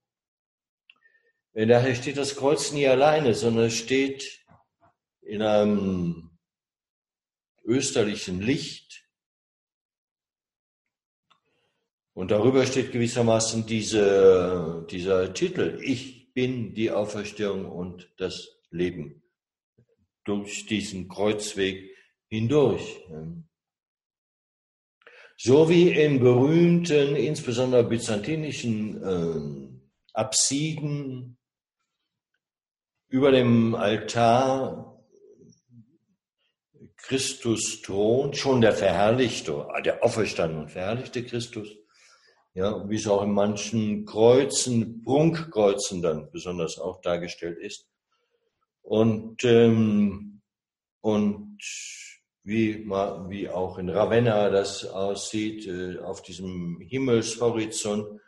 Daher 1.53 1.93
steht 1.93 2.17
das 2.17 2.35
Kreuz 2.35 2.71
nie 2.71 2.87
alleine, 2.87 3.35
sondern 3.35 3.69
steht 3.69 4.43
in 5.21 5.43
einem 5.43 6.31
österlichen 7.63 8.41
Licht 8.41 8.82
Und 12.13 12.29
darüber 12.29 12.65
steht 12.65 12.91
gewissermaßen 12.91 13.65
diese, 13.65 14.85
dieser 14.89 15.33
Titel, 15.33 15.79
ich 15.81 16.31
bin 16.33 16.73
die 16.73 16.91
Auferstehung 16.91 17.65
und 17.65 18.11
das 18.17 18.49
Leben 18.69 19.23
durch 20.23 20.65
diesen 20.67 21.07
Kreuzweg 21.07 21.95
hindurch. 22.27 23.01
So 25.37 25.69
wie 25.69 25.89
in 25.89 26.19
berühmten, 26.19 27.15
insbesondere 27.15 27.83
byzantinischen 27.83 29.03
äh, 29.03 29.79
Apsiden 30.13 31.37
über 33.07 33.31
dem 33.31 33.75
Altar 33.75 35.03
Christus 36.95 37.81
thront, 37.81 38.37
schon 38.37 38.61
der 38.61 38.71
verherrlichte, 38.71 39.67
der 39.83 40.03
auferstandene 40.03 40.63
und 40.63 40.71
verherrlichte 40.71 41.23
Christus, 41.23 41.67
ja, 42.53 42.87
wie 42.87 42.95
es 42.95 43.07
auch 43.07 43.23
in 43.23 43.31
manchen 43.31 44.05
Kreuzen, 44.05 45.01
Prunkkreuzen 45.01 46.01
dann 46.01 46.29
besonders 46.31 46.77
auch 46.77 47.01
dargestellt 47.01 47.57
ist. 47.57 47.87
Und, 48.83 49.43
ähm, 49.43 50.41
und 51.01 51.57
wie, 52.43 52.85
wie 52.85 53.49
auch 53.49 53.77
in 53.77 53.89
Ravenna 53.89 54.49
das 54.49 54.85
aussieht, 54.85 55.65
äh, 55.65 55.99
auf 55.99 56.21
diesem 56.21 56.79
Himmelshorizont, 56.81 58.19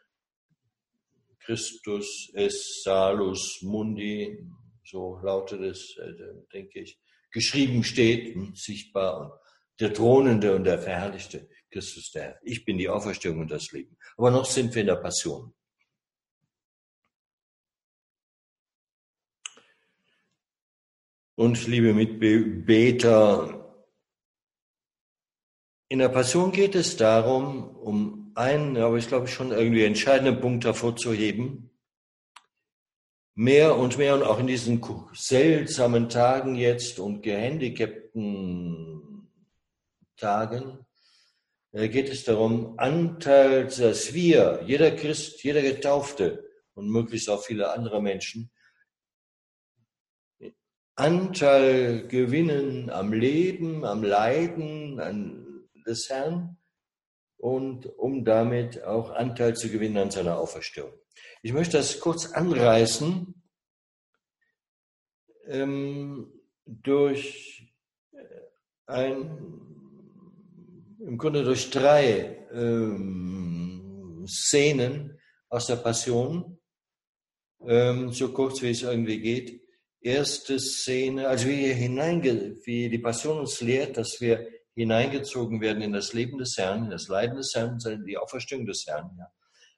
Christus 1.40 2.32
es 2.34 2.82
salus 2.84 3.62
mundi, 3.62 4.44
so 4.84 5.20
lautet 5.22 5.62
es, 5.62 5.96
äh, 5.98 6.14
denke 6.52 6.80
ich, 6.80 7.00
geschrieben 7.32 7.84
steht, 7.84 8.36
sichtbar 8.58 9.40
der 9.80 9.94
Thronende 9.94 10.56
und 10.56 10.64
der 10.64 10.80
Verherrlichte 10.80 11.48
Christus 11.76 12.12
der 12.12 12.24
Herr. 12.24 12.40
Ich 12.42 12.64
bin 12.64 12.78
die 12.78 12.88
Auferstehung 12.88 13.40
und 13.40 13.52
das 13.52 13.74
Leben. 13.74 13.98
Aber 14.16 14.32
noch 14.32 14.46
sind 14.46 14.74
wir 14.74 14.80
in 14.80 14.88
der 14.88 14.96
Passion. 14.96 15.54
Und 21.36 21.68
liebe 21.68 21.94
Mitbeter, 21.94 23.76
in 25.90 26.00
der 26.00 26.08
Passion 26.08 26.54
geht 26.54 26.76
es 26.76 26.96
darum, 26.96 27.76
um 27.76 28.32
einen, 28.36 28.78
aber 28.78 28.96
ich 28.96 29.10
glaube 29.10 29.28
schon 29.28 29.52
irgendwie 29.52 29.84
entscheidenden 29.84 30.40
Punkt 30.40 30.64
hervorzuheben, 30.64 31.72
mehr 33.34 33.76
und 33.76 33.98
mehr 33.98 34.16
und 34.16 34.24
auch 34.24 34.40
in 34.40 34.48
diesen 34.48 34.82
seltsamen 35.12 36.08
Tagen 36.08 36.56
jetzt 36.56 37.00
und 37.00 37.22
gehandicapten 37.22 39.30
Tagen, 40.16 40.85
geht 41.76 42.08
es 42.08 42.24
darum, 42.24 42.80
Anteil, 42.80 43.66
dass 43.66 44.14
wir, 44.14 44.64
jeder 44.66 44.92
Christ, 44.92 45.44
jeder 45.44 45.62
Getaufte 45.62 46.50
und 46.74 46.90
möglichst 46.90 47.30
auch 47.30 47.44
viele 47.44 47.74
andere 47.74 48.02
Menschen, 48.02 48.50
Anteil 50.96 52.08
gewinnen 52.08 52.90
am 52.90 53.12
Leben, 53.12 53.84
am 53.84 54.04
Leiden 54.04 55.02
an 55.02 55.68
des 55.86 56.10
Herrn 56.10 56.58
und 57.36 57.86
um 57.98 58.24
damit 58.24 58.82
auch 58.84 59.10
Anteil 59.10 59.58
zu 59.58 59.70
gewinnen 59.70 59.98
an 59.98 60.12
seiner 60.12 60.40
Auferstehung. 60.40 60.94
Ich 61.42 61.52
möchte 61.52 61.76
das 61.76 62.00
kurz 62.00 62.28
anreißen 62.28 63.36
ähm, 65.48 66.42
durch 66.66 67.74
ein 68.86 69.75
im 71.06 71.18
Grunde 71.18 71.44
durch 71.44 71.70
drei 71.70 72.48
ähm, 72.52 74.26
Szenen 74.28 75.20
aus 75.50 75.68
der 75.68 75.76
Passion, 75.76 76.58
ähm, 77.66 78.12
so 78.12 78.34
kurz 78.34 78.62
wie 78.62 78.72
es 78.72 78.82
irgendwie 78.82 79.20
geht. 79.20 79.62
Erste 80.02 80.60
Szene, 80.60 81.28
also 81.28 81.48
wie, 81.48 81.74
hineinge, 81.74 82.58
wie 82.64 82.90
die 82.90 83.00
Passion 83.00 83.40
uns 83.40 83.62
lehrt, 83.62 83.98
dass 83.98 84.20
wir 84.20 84.48
hineingezogen 84.76 85.62
werden 85.62 85.82
in 85.82 85.94
das 85.94 86.14
Leben 86.14 86.38
des 86.38 86.58
Herrn, 86.58 86.86
in 86.86 86.90
das 86.90 87.08
Leiden 87.08 87.38
des 87.38 87.54
Herrn, 87.56 87.80
in 87.86 88.06
die 88.06 88.18
Auferstehung 88.18 88.66
des 88.66 88.86
Herrn. 88.88 89.10
Ja. 89.18 89.32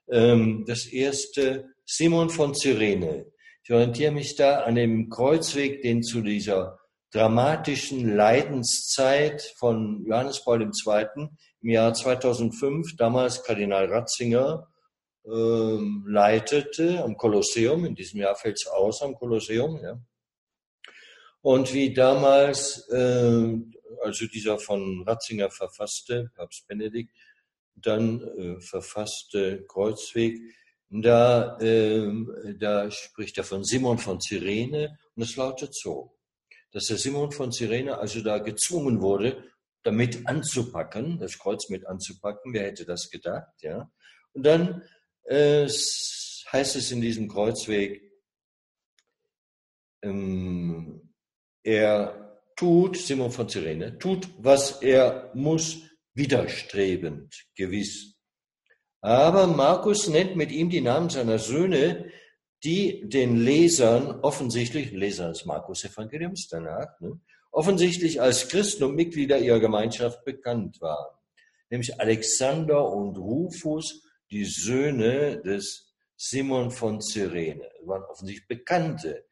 Ähm, 0.10 0.66
das 0.66 0.86
erste, 0.86 1.70
Simon 1.86 2.30
von 2.30 2.56
Cyrene. 2.56 3.26
Ich 3.64 3.72
orientiere 3.72 4.12
mich 4.12 4.36
da 4.36 4.62
an 4.62 4.76
dem 4.76 5.10
Kreuzweg, 5.10 5.82
den 5.82 6.04
zu 6.04 6.22
dieser 6.22 6.80
dramatischen 7.12 8.16
Leidenszeit 8.16 9.42
von 9.58 10.06
Johannes 10.06 10.44
Paul 10.44 10.62
II. 10.62 11.30
im 11.62 11.70
Jahr 11.70 11.94
2005, 11.94 12.96
damals 12.98 13.44
Kardinal 13.44 13.86
Ratzinger, 13.86 14.68
äh, 15.26 15.78
leitete 16.06 17.04
am 17.04 17.18
Kolosseum. 17.18 17.86
In 17.86 17.96
diesem 17.96 18.20
Jahr 18.20 18.36
fällt 18.36 18.58
es 18.60 18.68
aus 18.68 19.02
am 19.02 19.16
Kolosseum. 19.16 19.80
Ja. 19.82 20.00
Und 21.42 21.74
wie 21.74 21.94
damals 21.94 22.88
äh, 22.90 23.58
also 24.04 24.28
dieser 24.28 24.60
von 24.60 25.04
Ratzinger 25.06 25.50
verfasste, 25.50 26.32
Papst 26.36 26.68
Benedikt, 26.68 27.12
dann 27.76 28.22
äh, 28.22 28.60
verfasste 28.60 29.66
Kreuzweg, 29.68 30.40
da, 30.90 31.58
äh, 31.60 32.10
da 32.58 32.90
spricht 32.90 33.38
er 33.38 33.44
von 33.44 33.64
Simon 33.64 33.98
von 33.98 34.20
Cyrene 34.22 34.98
und 35.16 35.24
es 35.24 35.36
lautet 35.36 35.76
so, 35.76 36.17
dass 36.72 36.88
der 36.88 36.98
Simon 36.98 37.32
von 37.32 37.52
Cyrene 37.52 37.98
also 37.98 38.22
da 38.22 38.40
gezwungen 38.40 39.02
wurde, 39.02 39.44
damit 39.84 40.28
anzupacken, 40.28 41.20
das 41.20 41.38
Kreuz 41.40 41.70
mit 41.70 41.86
anzupacken. 41.88 42.54
Wer 42.54 42.64
hätte 42.64 42.86
das 42.86 43.10
gedacht? 43.10 43.54
Ja. 43.62 43.90
Und 44.34 44.44
dann 44.44 44.84
äh, 45.24 45.68
heißt 45.68 46.76
es 46.76 46.92
in 46.92 47.02
diesem 47.02 47.28
Kreuzweg, 47.28 48.02
ähm, 50.04 51.14
er 51.64 52.42
tut, 52.56 52.98
Simon 52.98 53.32
von 53.32 53.50
Cyrene, 53.50 53.98
tut, 53.98 54.30
was 54.38 54.82
er 54.82 55.32
muss, 55.34 55.82
widerstrebend, 56.14 57.46
gewiss. 57.56 58.16
Aber 59.02 59.48
Markus 59.48 60.08
nennt 60.08 60.36
mit 60.36 60.52
ihm 60.52 60.70
die 60.70 60.82
Namen 60.82 61.10
seiner 61.10 61.40
Söhne, 61.40 62.12
die 62.64 63.08
den 63.08 63.38
Lesern 63.38 64.20
offensichtlich, 64.22 64.92
Leser 64.92 65.30
des 65.30 65.46
Markus 65.46 65.84
Evangeliums 65.84 66.48
danach, 66.48 67.00
ne, 67.00 67.20
offensichtlich 67.52 68.22
als 68.22 68.48
Christen 68.50 68.84
und 68.84 68.96
Mitglieder 68.96 69.40
ihrer 69.40 69.60
Gemeinschaft 69.60 70.26
bekannt 70.26 70.82
waren. 70.82 71.16
Nämlich 71.70 72.00
Alexander 72.00 72.88
und 72.90 73.18
Rufus, 73.18 74.04
die 74.32 74.46
Söhne 74.46 75.42
des 75.42 75.94
Simon 76.16 76.72
von 76.72 77.02
Cyrene. 77.02 77.70
Das 77.80 77.88
waren 77.88 78.04
offensichtlich 78.04 78.48
Bekannte. 78.48 79.26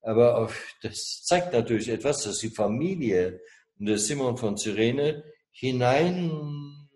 Aber 0.00 0.50
das 0.82 1.22
zeigt 1.24 1.52
natürlich 1.52 1.88
etwas, 1.88 2.24
dass 2.24 2.38
die 2.38 2.50
Familie 2.50 3.40
des 3.76 4.06
Simon 4.06 4.36
von 4.36 4.56
Cyrene 4.56 5.24
hinein, 5.50 6.88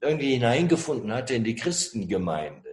irgendwie 0.00 0.34
hineingefunden 0.34 1.12
hatte 1.12 1.34
in 1.34 1.44
die 1.44 1.54
Christengemeinde. 1.54 2.70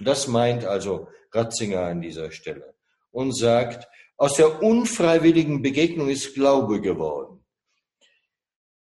Das 0.00 0.26
meint 0.26 0.64
also 0.64 1.08
Ratzinger 1.34 1.82
an 1.82 2.00
dieser 2.00 2.30
Stelle 2.30 2.74
und 3.10 3.36
sagt, 3.36 3.88
aus 4.16 4.34
der 4.34 4.62
unfreiwilligen 4.62 5.62
Begegnung 5.62 6.08
ist 6.08 6.34
Glaube 6.34 6.80
geworden. 6.80 7.44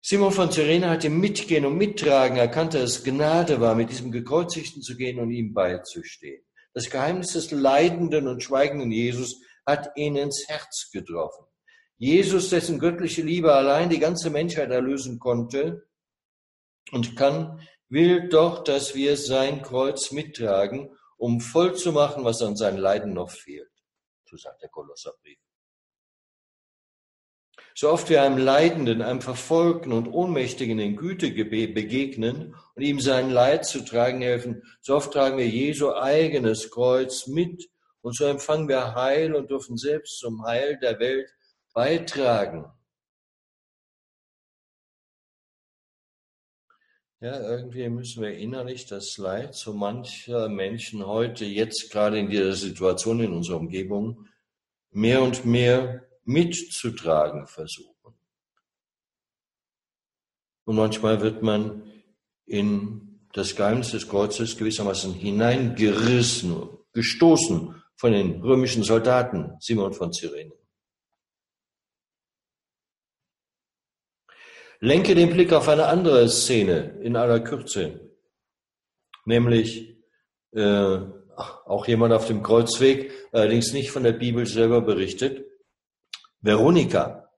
Simon 0.01 0.33
von 0.33 0.51
Cyrene 0.51 0.89
hatte 0.89 1.11
Mitgehen 1.11 1.67
und 1.67 1.77
Mittragen 1.77 2.39
erkannt, 2.39 2.75
dass 2.75 2.83
es 2.83 3.05
Gnade 3.05 3.61
war, 3.61 3.75
mit 3.75 3.91
diesem 3.91 4.11
Gekreuzigten 4.11 4.81
zu 4.81 4.97
gehen 4.97 5.19
und 5.19 5.31
ihm 5.31 5.53
beizustehen. 5.53 6.43
Das 6.73 6.89
Geheimnis 6.89 7.33
des 7.33 7.51
leidenden 7.51 8.29
und 8.29 8.43
schweigenden 8.43 8.91
Jesus 8.91 9.41
hat 9.67 9.91
ihn 9.97 10.17
ins 10.17 10.45
Herz 10.49 10.91
getroffen. 10.93 11.45
Jesus, 11.99 12.51
dessen 12.51 12.79
göttliche 12.79 13.23
Liebe 13.23 13.53
allein 13.53 13.91
die 13.91 13.99
ganze 13.99 14.31
Menschheit 14.31 14.71
erlösen 14.71 15.19
konnte 15.19 15.89
und 16.93 17.17
kann, 17.17 17.61
will 17.89 18.29
doch, 18.29 18.63
dass 18.63 18.95
wir 18.95 19.17
sein 19.17 19.63
Kreuz 19.63 20.13
mittragen, 20.13 20.91
um 21.19 21.41
voll 21.41 21.75
zu 21.75 21.93
machen, 21.93 22.25
was 22.25 22.41
an 22.41 22.57
seinem 22.57 22.79
Leiden 22.79 23.13
noch 23.13 23.31
fehlt. 23.31 23.71
So 24.25 24.37
sagt 24.37 24.63
der 24.63 24.71
Kolosserbrief. 24.71 25.39
So 27.75 27.91
oft 27.91 28.09
wir 28.09 28.23
einem 28.23 28.39
Leidenden, 28.39 29.03
einem 29.03 29.21
Verfolgten 29.21 29.93
und 29.93 30.09
Ohnmächtigen 30.09 30.79
in 30.79 30.97
Güte 30.97 31.31
begegnen 31.31 32.57
und 32.75 32.83
ihm 32.83 33.01
sein 33.01 33.31
Leid 33.31 33.67
zu 33.67 33.85
tragen 33.85 34.21
helfen, 34.21 34.63
so 34.81 34.97
oft 34.97 35.13
tragen 35.13 35.39
wir 35.39 35.49
Jesu 35.49 35.93
eigenes 35.93 36.71
Kreuz 36.71 37.27
mit 37.27 37.69
und 38.01 38.17
so 38.17 38.25
empfangen 38.25 38.69
wir 38.69 38.95
Heil 38.95 39.35
und 39.35 39.51
dürfen 39.51 39.77
selbst 39.77 40.19
zum 40.19 40.45
Heil 40.45 40.79
der 40.81 40.99
Welt 40.99 41.31
beitragen. 41.73 42.65
Ja, 47.21 47.41
irgendwie 47.41 47.89
müssen 47.89 48.23
wir 48.23 48.39
innerlich 48.39 48.87
das 48.87 49.19
Leid 49.19 49.57
so 49.57 49.73
mancher 49.73 50.49
Menschen 50.49 51.05
heute, 51.05 51.45
jetzt 51.45 51.91
gerade 51.91 52.17
in 52.17 52.31
dieser 52.31 52.53
Situation 52.53 53.19
in 53.19 53.33
unserer 53.33 53.57
Umgebung, 53.57 54.29
mehr 54.93 55.21
und 55.23 55.45
mehr 55.45 56.07
mitzutragen 56.25 57.49
versuchen. 57.49 58.15
Und 60.65 60.77
manchmal 60.77 61.21
wird 61.21 61.43
man 61.43 61.91
in 62.47 63.21
das 63.33 63.57
Geheimnis 63.57 63.91
des 63.91 64.09
Kreuzes 64.09 64.57
gewissermaßen 64.57 65.13
hineingerissen, 65.13 66.69
gestoßen 66.93 67.83
von 67.97 68.13
den 68.13 68.43
römischen 68.43 68.85
Soldaten, 68.85 69.57
Simon 69.59 69.93
von 69.93 70.13
Cyrene. 70.13 70.53
Lenke 74.81 75.15
den 75.17 75.31
Blick 75.31 75.53
auf 75.53 75.69
eine 75.69 75.87
andere 75.87 76.29
Szene 76.29 77.01
in 77.03 77.17
aller 77.17 77.41
Kürze, 77.41 78.13
nämlich 79.25 79.97
äh, 80.53 80.99
auch 81.37 81.87
jemand 81.89 82.13
auf 82.13 82.29
dem 82.29 82.43
Kreuzweg, 82.43 83.13
allerdings 83.33 83.73
nicht 83.73 83.91
von 83.91 84.05
der 84.05 84.13
Bibel 84.13 84.47
selber 84.47 84.81
berichtet, 84.81 85.45
Veronika. 86.41 87.29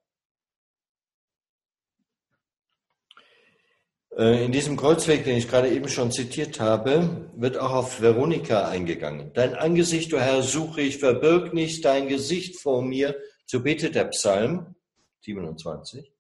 Äh, 4.14 4.44
in 4.44 4.53
diesem 4.53 4.76
Kreuzweg, 4.76 5.24
den 5.24 5.38
ich 5.38 5.48
gerade 5.48 5.70
eben 5.70 5.88
schon 5.88 6.12
zitiert 6.12 6.61
habe, 6.61 7.31
wird 7.37 7.57
auch 7.57 7.72
auf 7.72 8.03
Veronika 8.03 8.68
eingegangen. 8.68 9.33
Dein 9.33 9.55
Angesicht, 9.55 10.12
du 10.12 10.20
Herr, 10.20 10.42
suche 10.42 10.83
ich, 10.83 10.98
verbirg 10.98 11.55
nicht 11.55 11.87
dein 11.87 12.09
Gesicht 12.09 12.61
vor 12.61 12.83
mir, 12.83 13.16
so 13.46 13.62
betet 13.62 13.94
der 13.94 14.05
Psalm 14.05 14.74
27. 15.22 16.12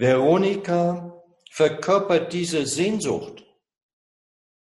Veronika 0.00 1.22
verkörpert 1.50 2.32
diese 2.32 2.64
Sehnsucht 2.64 3.44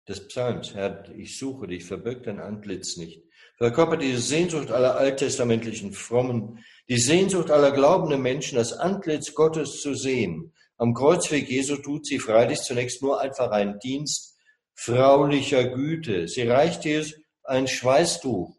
des 0.08 0.26
Psalms. 0.26 0.74
Herr, 0.74 1.08
ich 1.16 1.38
suche 1.38 1.68
dich, 1.68 1.84
verbirg 1.84 2.24
dein 2.24 2.40
Antlitz 2.40 2.96
nicht. 2.96 3.22
Verkörpert 3.56 4.02
diese 4.02 4.20
Sehnsucht 4.20 4.72
aller 4.72 4.96
alttestamentlichen 4.96 5.92
Frommen, 5.92 6.64
die 6.88 6.98
Sehnsucht 6.98 7.52
aller 7.52 7.70
glaubenden 7.70 8.20
Menschen, 8.20 8.56
das 8.56 8.72
Antlitz 8.72 9.32
Gottes 9.32 9.80
zu 9.80 9.94
sehen. 9.94 10.52
Am 10.76 10.92
Kreuzweg 10.92 11.48
Jesu 11.48 11.76
tut 11.76 12.04
sie 12.04 12.18
freilich 12.18 12.60
zunächst 12.62 13.00
nur 13.00 13.20
einfach 13.20 13.52
einen 13.52 13.78
Dienst 13.78 14.36
fraulicher 14.74 15.68
Güte. 15.68 16.26
Sie 16.26 16.42
reicht 16.42 16.84
ihr 16.84 17.06
ein 17.44 17.68
Schweißtuch 17.68 18.56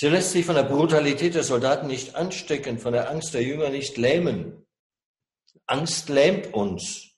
Sie 0.00 0.06
lässt 0.06 0.30
sich 0.30 0.46
von 0.46 0.54
der 0.54 0.62
Brutalität 0.62 1.34
der 1.34 1.42
Soldaten 1.42 1.88
nicht 1.88 2.14
anstecken, 2.14 2.78
von 2.78 2.92
der 2.92 3.10
Angst 3.10 3.34
der 3.34 3.42
Jünger 3.42 3.68
nicht 3.70 3.96
lähmen. 3.96 4.64
Angst 5.66 6.08
lähmt 6.08 6.54
uns. 6.54 7.16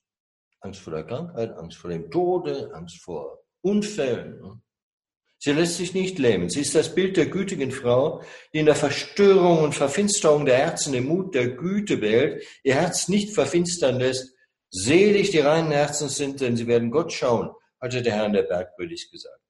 Angst 0.61 0.81
vor 0.81 0.93
der 0.93 1.03
Krankheit, 1.03 1.51
Angst 1.51 1.77
vor 1.77 1.91
dem 1.91 2.09
Tode, 2.09 2.71
Angst 2.73 2.99
vor 3.03 3.43
Unfällen. 3.61 4.63
Sie 5.37 5.51
lässt 5.51 5.77
sich 5.77 5.93
nicht 5.93 6.17
lähmen. 6.17 6.49
Sie 6.49 6.61
ist 6.61 6.73
das 6.73 6.95
Bild 6.95 7.17
der 7.17 7.27
gütigen 7.27 7.71
Frau, 7.71 8.23
die 8.51 8.57
in 8.57 8.65
der 8.65 8.73
Verstörung 8.73 9.63
und 9.63 9.75
Verfinsterung 9.75 10.47
der 10.47 10.57
Herzen 10.57 10.93
den 10.93 11.05
Mut 11.05 11.35
der 11.35 11.49
Güte 11.49 11.97
behält, 11.97 12.43
ihr 12.63 12.73
Herz 12.73 13.07
nicht 13.09 13.35
verfinstern 13.35 13.99
lässt. 13.99 14.35
Selig 14.71 15.29
die 15.29 15.37
reinen 15.37 15.71
Herzens 15.71 16.15
sind, 16.15 16.41
denn 16.41 16.57
sie 16.57 16.65
werden 16.65 16.89
Gott 16.89 17.13
schauen, 17.13 17.51
hatte 17.79 18.01
der 18.01 18.15
Herr 18.15 18.25
in 18.25 18.33
der 18.33 18.41
Bergpredigt 18.41 19.11
gesagt. 19.11 19.40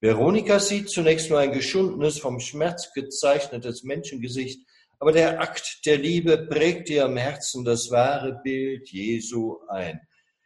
Veronika 0.00 0.60
sieht 0.60 0.90
zunächst 0.90 1.28
nur 1.28 1.40
ein 1.40 1.52
geschundenes, 1.52 2.18
vom 2.18 2.38
Schmerz 2.38 2.92
gezeichnetes 2.92 3.82
Menschengesicht, 3.82 4.60
aber 5.00 5.12
der 5.12 5.40
Akt 5.40 5.80
der 5.86 5.98
Liebe 5.98 6.46
prägt 6.46 6.88
ihr 6.90 7.04
am 7.04 7.16
Herzen 7.16 7.64
das 7.64 7.90
wahre 7.90 8.40
Bild 8.42 8.88
Jesu 8.90 9.58
ein. 9.68 10.00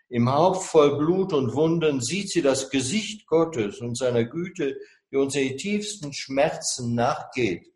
Im 0.09 0.31
Haupt 0.31 0.65
voll 0.65 0.99
Blut 0.99 1.33
und 1.33 1.55
Wunden 1.55 2.01
sieht 2.01 2.31
sie 2.31 2.43
das 2.43 2.71
Gesicht 2.71 3.27
Gottes 3.27 3.81
und 3.81 3.97
seiner 3.97 4.25
Güte, 4.25 4.77
die 5.11 5.17
uns 5.17 5.35
in 5.35 5.49
die 5.49 5.57
tiefsten 5.57 6.13
Schmerzen 6.13 6.95
nachgeht. 6.95 7.67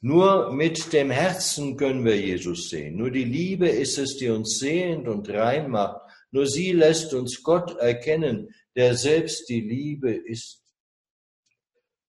Nur 0.00 0.52
mit 0.52 0.92
dem 0.92 1.10
Herzen 1.10 1.76
können 1.76 2.04
wir 2.04 2.16
Jesus 2.16 2.68
sehen. 2.68 2.96
Nur 2.96 3.10
die 3.10 3.24
Liebe 3.24 3.68
ist 3.68 3.98
es, 3.98 4.16
die 4.16 4.28
uns 4.28 4.58
sehend 4.58 5.08
und 5.08 5.28
rein 5.28 5.70
macht. 5.70 6.00
Nur 6.30 6.46
sie 6.46 6.72
lässt 6.72 7.14
uns 7.14 7.42
Gott 7.42 7.76
erkennen, 7.78 8.54
der 8.78 8.96
selbst 8.96 9.48
die 9.48 9.60
Liebe 9.60 10.12
ist. 10.12 10.62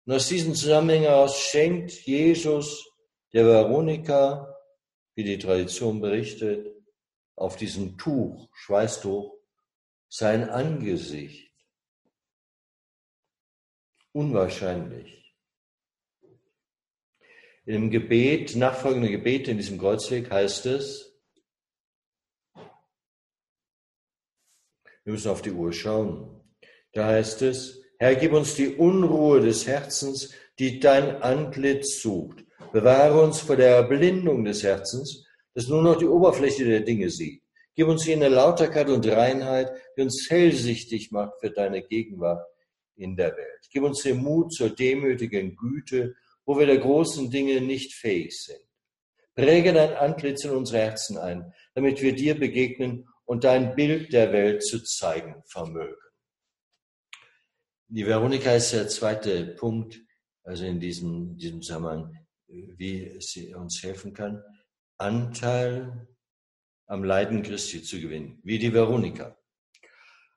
Und 0.05 0.13
aus 0.13 0.27
diesem 0.27 0.53
Zusammenhang 0.53 1.01
heraus 1.01 1.41
schenkt 1.41 1.91
Jesus 2.05 2.87
der 3.33 3.43
Veronika, 3.47 4.55
wie 5.15 5.23
die 5.23 5.39
Tradition 5.39 5.99
berichtet, 5.99 6.71
auf 7.35 7.55
diesem 7.55 7.97
Tuch, 7.97 8.51
Schweißtuch, 8.53 9.35
sein 10.09 10.47
Angesicht. 10.47 11.51
Unwahrscheinlich. 14.11 15.33
In 17.65 17.73
dem 17.73 17.89
Gebet, 17.89 18.55
nachfolgende 18.55 19.09
Gebet 19.09 19.47
in 19.47 19.57
diesem 19.57 19.79
Kreuzweg 19.79 20.29
heißt 20.29 20.67
es, 20.67 21.19
wir 25.03 25.13
müssen 25.13 25.31
auf 25.31 25.41
die 25.41 25.51
Uhr 25.51 25.73
schauen. 25.73 26.38
Da 26.93 27.07
heißt 27.07 27.41
es, 27.43 27.81
Herr, 27.97 28.15
gib 28.15 28.33
uns 28.33 28.55
die 28.55 28.75
Unruhe 28.75 29.41
des 29.41 29.67
Herzens, 29.67 30.33
die 30.57 30.79
dein 30.79 31.21
Antlitz 31.21 32.01
sucht. 32.01 32.45
Bewahre 32.71 33.21
uns 33.21 33.39
vor 33.39 33.55
der 33.55 33.75
Erblindung 33.75 34.45
des 34.45 34.63
Herzens, 34.63 35.25
das 35.53 35.67
nur 35.67 35.81
noch 35.81 35.97
die 35.97 36.07
Oberfläche 36.07 36.65
der 36.65 36.81
Dinge 36.81 37.09
sieht. 37.09 37.41
Gib 37.75 37.87
uns 37.87 38.05
jene 38.05 38.29
Lauterkeit 38.29 38.89
und 38.89 39.07
Reinheit, 39.07 39.71
die 39.95 40.01
uns 40.01 40.29
hellsichtig 40.29 41.11
macht 41.11 41.39
für 41.39 41.49
deine 41.49 41.81
Gegenwart 41.81 42.45
in 42.95 43.15
der 43.15 43.35
Welt. 43.37 43.69
Gib 43.71 43.83
uns 43.83 44.03
den 44.03 44.17
Mut 44.17 44.53
zur 44.53 44.69
demütigen 44.69 45.55
Güte, 45.55 46.15
wo 46.45 46.57
wir 46.57 46.65
der 46.65 46.79
großen 46.79 47.29
Dinge 47.29 47.61
nicht 47.61 47.93
fähig 47.93 48.37
sind. 48.41 48.59
Präge 49.35 49.71
dein 49.71 49.93
Antlitz 49.93 50.43
in 50.43 50.51
unsere 50.51 50.79
Herzen 50.79 51.17
ein, 51.17 51.53
damit 51.73 52.01
wir 52.01 52.13
dir 52.13 52.37
begegnen 52.37 53.07
und 53.25 53.43
dein 53.43 53.75
Bild 53.75 54.11
der 54.11 54.33
Welt 54.33 54.63
zu 54.63 54.83
zeigen 54.83 55.35
vermögen. 55.45 56.08
Die 57.91 58.05
Veronika 58.05 58.51
ist 58.51 58.71
der 58.71 58.87
zweite 58.87 59.47
Punkt, 59.47 59.99
also 60.43 60.63
in 60.63 60.79
diesem, 60.79 61.35
diesem 61.37 61.63
Zusammenhang, 61.63 62.15
wie 62.45 63.19
sie 63.19 63.55
uns 63.55 63.81
helfen 63.81 64.13
kann, 64.13 64.43
Anteil 64.99 66.07
am 66.85 67.03
Leiden 67.03 67.41
Christi 67.41 67.81
zu 67.81 67.99
gewinnen, 67.99 68.39
wie 68.43 68.59
die 68.59 68.71
Veronika. 68.71 69.35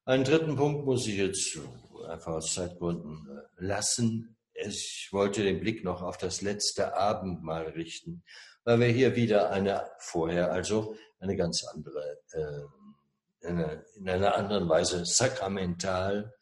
Einen 0.07 0.25
dritten 0.25 0.57
Punkt 0.57 0.87
muss 0.87 1.07
ich 1.07 1.19
jetzt 1.19 1.59
einfach 2.09 2.33
aus 2.33 2.55
Zeitgründen 2.55 3.29
lassen. 3.59 4.35
Ich 4.55 5.11
wollte 5.13 5.43
den 5.43 5.61
Blick 5.61 5.85
noch 5.85 6.01
auf 6.01 6.17
das 6.17 6.41
letzte 6.41 6.97
Abendmahl 6.97 7.67
richten, 7.69 8.25
weil 8.65 8.81
wir 8.81 8.89
hier 8.89 9.15
wieder 9.15 9.51
eine, 9.51 9.91
vorher 9.99 10.51
also 10.51 10.97
eine 11.21 11.37
ganz 11.37 11.65
andere, 11.65 12.19
äh, 12.31 13.47
eine, 13.47 13.85
in 13.97 14.09
einer 14.09 14.37
anderen 14.37 14.71
Weise 14.71 15.05
sakramental 15.05 16.33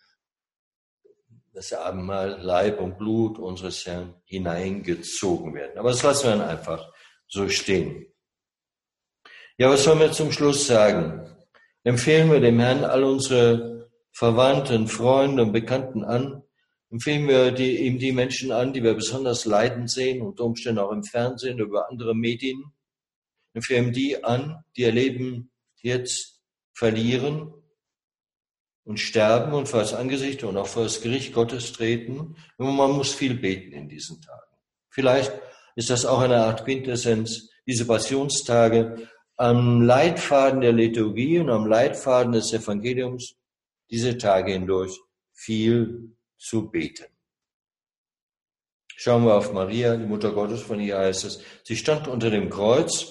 das 1.52 1.72
Abendmahl, 1.72 2.38
Leib 2.40 2.80
und 2.80 2.98
Blut 2.98 3.38
unseres 3.38 3.84
Herrn 3.86 4.14
hineingezogen 4.24 5.54
werden. 5.54 5.78
Aber 5.78 5.90
das 5.90 6.02
lassen 6.02 6.24
wir 6.24 6.36
dann 6.36 6.48
einfach 6.48 6.92
so 7.26 7.48
stehen. 7.48 8.06
Ja, 9.58 9.68
was 9.68 9.84
sollen 9.84 10.00
wir 10.00 10.12
zum 10.12 10.32
Schluss 10.32 10.66
sagen? 10.66 11.26
Empfehlen 11.82 12.30
wir 12.30 12.40
dem 12.40 12.60
Herrn 12.60 12.84
all 12.84 13.04
unsere 13.04 13.90
Verwandten, 14.12 14.88
Freunde 14.88 15.42
und 15.42 15.52
Bekannten 15.52 16.04
an? 16.04 16.42
Empfehlen 16.90 17.28
wir 17.28 17.52
die, 17.52 17.78
ihm 17.78 17.98
die 17.98 18.12
Menschen 18.12 18.52
an, 18.52 18.72
die 18.72 18.82
wir 18.82 18.94
besonders 18.94 19.44
leidend 19.44 19.90
sehen, 19.90 20.22
unter 20.22 20.44
Umständen 20.44 20.80
auch 20.80 20.92
im 20.92 21.04
Fernsehen 21.04 21.58
über 21.58 21.88
andere 21.88 22.14
Medien? 22.14 22.72
Empfehlen 23.54 23.92
die 23.92 24.22
an, 24.24 24.64
die 24.76 24.82
ihr 24.82 24.92
Leben 24.92 25.50
jetzt 25.82 26.40
verlieren 26.72 27.52
und 28.90 28.98
sterben 28.98 29.52
und 29.52 29.68
vor 29.68 29.78
das 29.78 29.94
Angesicht 29.94 30.42
und 30.42 30.56
auch 30.56 30.66
vor 30.66 30.82
das 30.82 31.00
Gericht 31.00 31.32
Gottes 31.32 31.72
treten? 31.72 32.34
Und 32.56 32.76
man 32.76 32.90
muss 32.90 33.14
viel 33.14 33.34
beten 33.34 33.72
in 33.72 33.88
diesen 33.88 34.20
Tagen. 34.20 34.56
Vielleicht 34.88 35.32
ist 35.76 35.90
das 35.90 36.04
auch 36.04 36.18
eine 36.18 36.38
Art 36.38 36.64
Quintessenz, 36.64 37.50
diese 37.68 37.86
Passionstage 37.86 39.08
am 39.36 39.80
Leitfaden 39.82 40.60
der 40.60 40.72
Liturgie 40.72 41.38
und 41.38 41.50
am 41.50 41.66
Leitfaden 41.66 42.32
des 42.32 42.52
Evangeliums 42.52 43.36
diese 43.88 44.18
Tage 44.18 44.52
hindurch 44.52 44.98
viel 45.32 46.16
zu 46.36 46.68
beten. 46.68 47.06
Schauen 48.96 49.24
wir 49.24 49.36
auf 49.36 49.52
Maria, 49.52 49.96
die 49.96 50.04
Mutter 50.04 50.32
Gottes, 50.32 50.62
von 50.62 50.80
ihr 50.80 50.98
heißt 50.98 51.24
es, 51.24 51.40
sie 51.62 51.76
stand 51.76 52.08
unter 52.08 52.28
dem 52.30 52.50
Kreuz, 52.50 53.06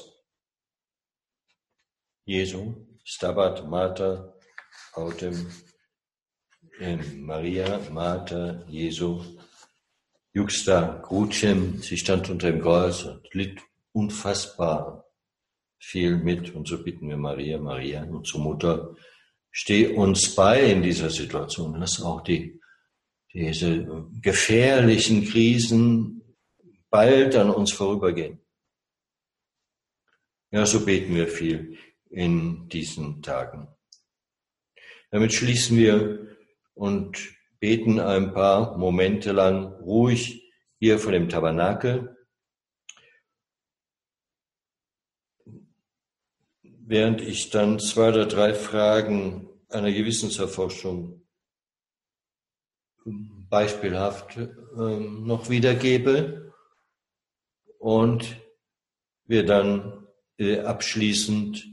Jesu, 2.26 2.86
Stabat 3.06 3.66
Mater, 3.68 4.36
autem 4.94 5.50
Maria, 6.80 7.80
Mater, 7.92 8.66
Jesu, 8.70 9.22
Juxta, 10.34 11.02
Crucem, 11.04 11.82
sie 11.82 11.98
stand 11.98 12.30
unter 12.30 12.52
dem 12.52 12.62
Kreuz 12.62 13.04
und 13.04 13.34
litt 13.34 13.60
unfassbar 13.92 15.06
viel 15.80 16.18
mit 16.18 16.56
und 16.56 16.68
so 16.68 16.82
bitten 16.84 17.10
wir 17.10 17.18
Maria, 17.18 17.58
Maria, 17.58 18.04
unsere 18.04 18.40
Mutter, 18.40 18.96
steh 19.52 19.88
uns 19.88 20.36
bei 20.36 20.72
in 20.72 20.82
dieser 20.82 21.10
Situation. 21.10 21.76
Lass 21.80 22.02
auch 22.02 22.22
die, 22.22 22.60
diese 23.34 24.08
gefährlichen 24.22 25.26
Krisen 25.26 26.22
bald 26.90 27.36
an 27.36 27.50
uns 27.50 27.74
vorübergehen. 27.74 28.40
Ja, 30.52 30.66
so 30.66 30.86
beten 30.86 31.16
wir 31.16 31.28
viel 31.28 31.78
in 32.10 32.68
diesen 32.70 33.22
Tagen. 33.22 33.68
Damit 35.12 35.34
schließen 35.34 35.78
wir 35.78 36.30
und 36.80 37.36
beten 37.60 38.00
ein 38.00 38.34
paar 38.34 38.78
Momente 38.78 39.34
lang 39.34 39.66
ruhig 39.82 40.50
hier 40.80 40.98
vor 40.98 41.12
dem 41.12 41.28
Tabernakel. 41.28 42.16
Während 46.62 47.20
ich 47.22 47.50
dann 47.50 47.80
zwei 47.80 48.10
oder 48.10 48.26
drei 48.26 48.54
Fragen 48.54 49.50
einer 49.68 49.92
Gewissenserforschung 49.92 51.28
beispielhaft 53.50 54.38
ähm, 54.38 55.26
noch 55.26 55.50
wiedergebe 55.50 56.54
und 57.78 58.38
wir 59.26 59.46
dann 59.46 60.08
äh, 60.38 60.62
abschließend 60.62 61.68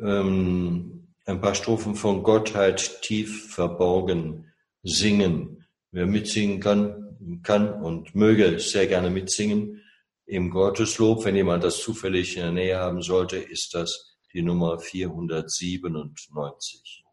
ähm, 0.00 0.93
ein 1.24 1.40
paar 1.40 1.54
Strophen 1.54 1.94
von 1.94 2.22
Gottheit 2.22 3.00
tief 3.02 3.50
verborgen 3.52 4.52
singen. 4.82 5.66
Wer 5.90 6.06
mitsingen 6.06 6.60
kann, 6.60 7.40
kann 7.42 7.82
und 7.82 8.14
möge 8.14 8.58
sehr 8.58 8.86
gerne 8.86 9.08
mitsingen. 9.10 9.82
Im 10.26 10.50
Gotteslob, 10.50 11.24
wenn 11.24 11.36
jemand 11.36 11.64
das 11.64 11.78
zufällig 11.78 12.36
in 12.36 12.42
der 12.42 12.52
Nähe 12.52 12.78
haben 12.78 13.00
sollte, 13.02 13.38
ist 13.38 13.74
das 13.74 14.18
die 14.32 14.42
Nummer 14.42 14.78
497. 14.78 17.04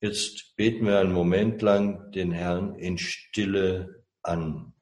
Jetzt 0.00 0.54
beten 0.56 0.86
wir 0.86 1.00
einen 1.00 1.12
Moment 1.12 1.62
lang 1.62 2.10
den 2.12 2.32
Herrn 2.32 2.74
in 2.76 2.98
Stille 2.98 4.04
an. 4.22 4.75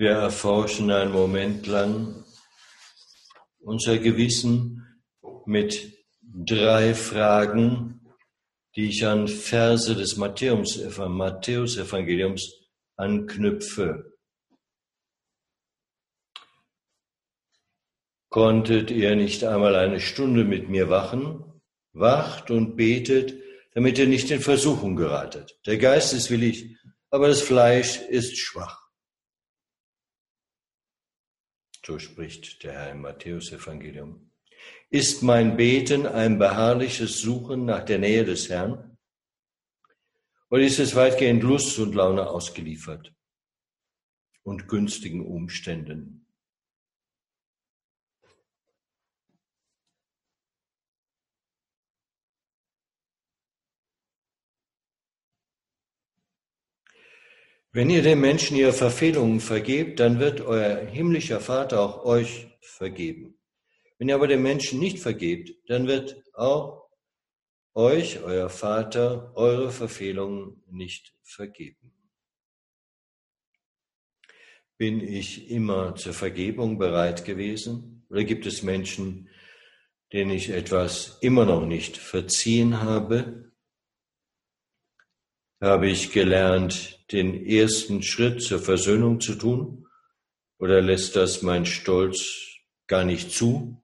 Wir 0.00 0.12
erforschen 0.12 0.90
einen 0.90 1.12
Moment 1.12 1.66
lang 1.66 2.24
unser 3.58 3.98
Gewissen 3.98 5.02
mit 5.44 5.92
drei 6.22 6.94
Fragen, 6.94 8.00
die 8.74 8.88
ich 8.88 9.06
an 9.06 9.28
Verse 9.28 9.94
des 9.94 10.16
Matthäus-Evangeliums 10.16 12.50
anknüpfe. 12.96 14.16
Konntet 18.30 18.90
ihr 18.90 19.14
nicht 19.16 19.44
einmal 19.44 19.76
eine 19.76 20.00
Stunde 20.00 20.44
mit 20.44 20.70
mir 20.70 20.88
wachen? 20.88 21.60
Wacht 21.92 22.50
und 22.50 22.74
betet, 22.74 23.34
damit 23.74 23.98
ihr 23.98 24.06
nicht 24.06 24.30
in 24.30 24.40
Versuchung 24.40 24.96
geratet. 24.96 25.58
Der 25.66 25.76
Geist 25.76 26.14
ist 26.14 26.30
willig, 26.30 26.78
aber 27.10 27.28
das 27.28 27.42
Fleisch 27.42 28.00
ist 28.00 28.38
schwach. 28.38 28.79
So 31.90 31.98
spricht 31.98 32.62
der 32.62 32.74
Herr 32.74 32.92
im 32.92 33.00
Matthäusevangelium. 33.00 34.30
Ist 34.90 35.24
mein 35.24 35.56
Beten 35.56 36.06
ein 36.06 36.38
beharrliches 36.38 37.18
Suchen 37.20 37.64
nach 37.64 37.84
der 37.84 37.98
Nähe 37.98 38.24
des 38.24 38.48
Herrn? 38.48 38.96
Oder 40.50 40.62
ist 40.62 40.78
es 40.78 40.94
weitgehend 40.94 41.42
Lust 41.42 41.76
und 41.80 41.96
Laune 41.96 42.30
ausgeliefert 42.30 43.12
und 44.44 44.68
günstigen 44.68 45.26
Umständen? 45.26 46.19
Wenn 57.72 57.88
ihr 57.88 58.02
den 58.02 58.20
Menschen 58.20 58.56
ihre 58.56 58.72
Verfehlungen 58.72 59.38
vergebt, 59.38 60.00
dann 60.00 60.18
wird 60.18 60.40
euer 60.40 60.84
himmlischer 60.86 61.40
Vater 61.40 61.80
auch 61.80 62.04
euch 62.04 62.48
vergeben. 62.60 63.38
Wenn 63.96 64.08
ihr 64.08 64.16
aber 64.16 64.26
den 64.26 64.42
Menschen 64.42 64.80
nicht 64.80 64.98
vergebt, 64.98 65.52
dann 65.68 65.86
wird 65.86 66.20
auch 66.34 66.88
euch 67.74 68.22
euer 68.24 68.48
Vater 68.48 69.30
eure 69.36 69.70
Verfehlungen 69.70 70.64
nicht 70.68 71.14
vergeben. 71.22 71.92
Bin 74.76 75.00
ich 75.00 75.48
immer 75.48 75.94
zur 75.94 76.14
Vergebung 76.14 76.76
bereit 76.76 77.24
gewesen? 77.24 78.04
Oder 78.10 78.24
gibt 78.24 78.46
es 78.46 78.64
Menschen, 78.64 79.28
denen 80.12 80.32
ich 80.32 80.50
etwas 80.50 81.18
immer 81.20 81.44
noch 81.44 81.64
nicht 81.64 81.98
verziehen 81.98 82.80
habe? 82.80 83.49
Habe 85.62 85.88
ich 85.88 86.10
gelernt, 86.12 87.04
den 87.12 87.44
ersten 87.44 88.02
Schritt 88.02 88.42
zur 88.42 88.60
Versöhnung 88.60 89.20
zu 89.20 89.34
tun? 89.34 89.86
Oder 90.58 90.80
lässt 90.80 91.16
das 91.16 91.42
mein 91.42 91.66
Stolz 91.66 92.56
gar 92.86 93.04
nicht 93.04 93.30
zu? 93.30 93.76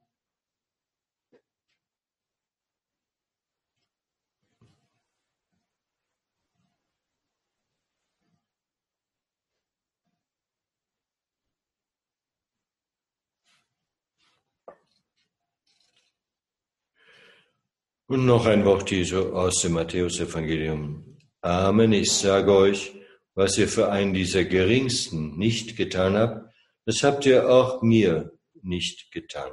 Und 18.07 18.25
noch 18.25 18.47
ein 18.47 18.65
Wort 18.65 18.91
Jesu 18.91 19.35
aus 19.35 19.61
dem 19.61 19.73
Matthäusevangelium. 19.73 21.16
Amen, 21.47 21.93
ich 21.93 22.11
sage 22.11 22.53
euch, 22.53 22.93
was 23.35 23.57
ihr 23.57 23.69
für 23.69 23.93
einen 23.93 24.13
dieser 24.13 24.45
Geringsten 24.45 25.39
nicht 25.39 25.77
getan 25.77 26.17
habt, 26.17 26.53
das 26.87 27.05
habt 27.05 27.25
ihr 27.25 27.49
auch 27.49 27.83
mir 27.83 28.37
nicht 28.63 29.13
getan. 29.13 29.53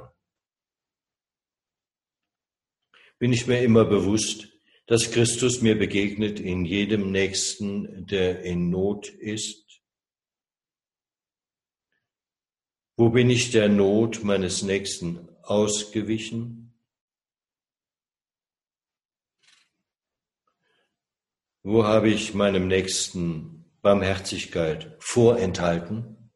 Bin 3.20 3.32
ich 3.32 3.46
mir 3.46 3.62
immer 3.62 3.84
bewusst, 3.84 4.48
dass 4.86 5.12
Christus 5.12 5.62
mir 5.62 5.78
begegnet 5.78 6.40
in 6.40 6.64
jedem 6.64 7.12
Nächsten, 7.12 8.04
der 8.08 8.42
in 8.42 8.70
Not 8.70 9.08
ist? 9.08 9.80
Wo 12.96 13.10
bin 13.10 13.30
ich 13.30 13.52
der 13.52 13.68
Not 13.68 14.24
meines 14.24 14.64
Nächsten 14.64 15.28
ausgewichen? 15.42 16.63
Wo 21.66 21.84
habe 21.84 22.10
ich 22.10 22.34
meinem 22.34 22.68
Nächsten 22.68 23.64
Barmherzigkeit 23.80 24.98
vorenthalten? 24.98 26.30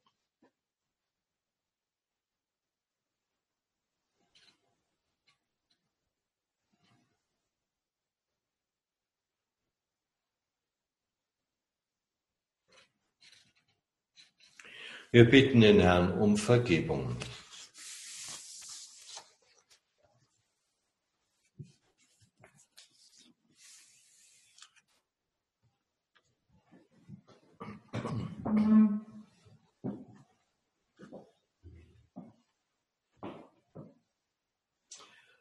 Wir 15.11 15.29
bitten 15.29 15.61
den 15.61 15.81
Herrn 15.81 16.19
um 16.19 16.39
Vergebung. 16.39 17.19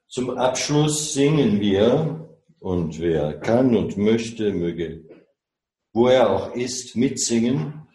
Zum 0.08 0.32
Abschluss 0.32 1.14
singen 1.14 1.60
wir, 1.60 2.28
und 2.60 3.00
wer 3.00 3.40
kann 3.40 3.76
und 3.76 3.98
möchte, 3.98 4.52
möge, 4.52 5.08
wo 5.94 6.08
er 6.08 6.32
auch 6.32 6.56
ist, 6.56 6.96
mitsingen, 6.96 7.88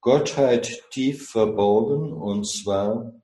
Gottheit 0.00 0.84
tief 0.90 1.30
verborgen, 1.30 2.12
und 2.12 2.46
zwar 2.46 3.14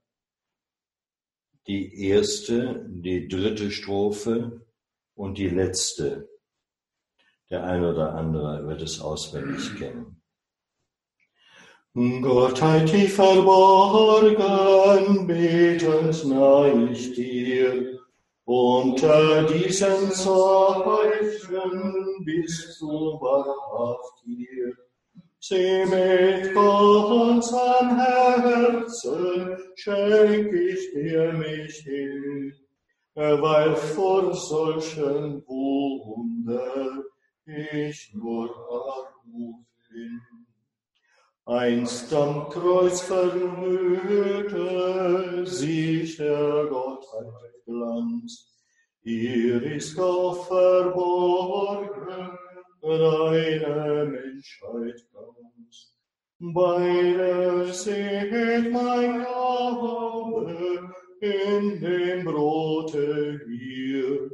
die 1.67 2.09
erste, 2.09 2.87
die 2.89 3.29
dritte 3.29 3.71
Strophe 3.71 4.67
und 5.15 5.39
die 5.39 5.49
letzte. 5.49 6.29
Der 7.51 7.65
eine 7.65 7.93
oder 7.93 8.15
andere 8.15 8.67
wird 8.67 8.83
es 8.83 9.01
auswendig 9.01 9.77
kennen. 9.77 10.23
Gottheit 11.97 12.91
tief 12.91 13.15
verborgen, 13.15 14.37
betend 15.27 16.27
nahe 16.27 16.91
ich 16.91 17.15
dir, 17.15 17.99
unter 18.45 19.45
diesen 19.45 20.11
Zeichen 20.11 21.73
bist 22.23 22.79
du 22.83 23.19
wahrhaft 23.19 24.23
hier. 24.27 24.75
Sieh 25.41 25.87
mit 25.87 26.53
ganzem 26.53 27.97
Herzen 27.97 29.57
schenk 29.77 30.53
ich 30.53 30.93
dir 30.93 31.33
mich 31.33 31.77
hin, 31.77 32.53
weil 33.15 33.75
vor 33.75 34.35
solchen 34.35 35.43
Wunder 35.47 37.05
ich 37.47 38.13
nur 38.13 38.51
Armut 38.71 39.65
bin. 39.89 40.36
Einst 41.49 42.13
am 42.13 42.49
Kreuz 42.49 43.03
verhüllte 43.03 44.57
sich 45.47 46.17
der 46.17 46.67
Gottheit 46.69 47.55
Glanz. 47.65 48.53
Hier 49.03 49.63
ist 49.63 49.97
auch 49.97 50.45
verborgen 50.49 52.37
deine 52.83 54.07
Menschheit 54.07 55.07
ganz. 55.13 55.95
Beide 56.41 57.73
seht 57.73 58.73
mein 58.73 59.25
Glaube 59.25 60.93
in 61.21 61.81
dem 61.81 62.25
Brote 62.25 63.41
hier. 63.47 64.31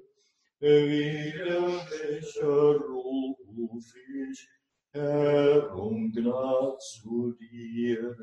Wie 0.60 1.32
der 1.36 1.60
Becher 1.90 2.80
ruf 2.88 3.86
ich, 4.30 4.48
Herr, 4.94 5.74
um 5.74 6.12
Gnad 6.12 6.82
zu 6.82 7.32
dir. 7.40 8.14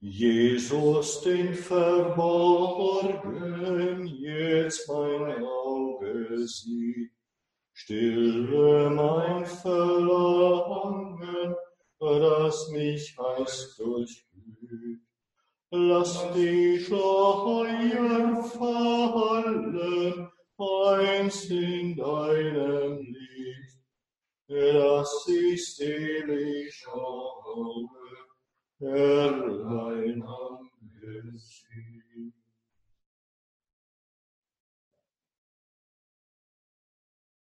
Jesus 0.00 1.22
den 1.22 1.52
Verborgen 1.52 2.56
jetzt 4.06 4.88
mein 4.88 5.42
Auge 5.44 6.46
sieht, 6.46 7.10
stille 7.72 8.88
mein 8.90 9.44
Verlangen, 9.46 10.76
das 11.98 12.70
mich 12.70 13.18
heiß 13.18 13.74
durchglüht. 13.78 15.00
Lass 15.70 16.24
die 16.34 16.78
Schleier 16.78 18.44
fallen, 18.44 20.28
einst 20.56 21.50
in 21.50 21.96
deinem 21.96 22.98
Licht, 23.02 23.27
dass 24.48 25.28
ich 25.28 25.74
selig 25.76 26.74
schaue 26.74 27.88
Herrlein 28.78 30.22
am 30.22 30.70
Gesicht. 31.00 31.97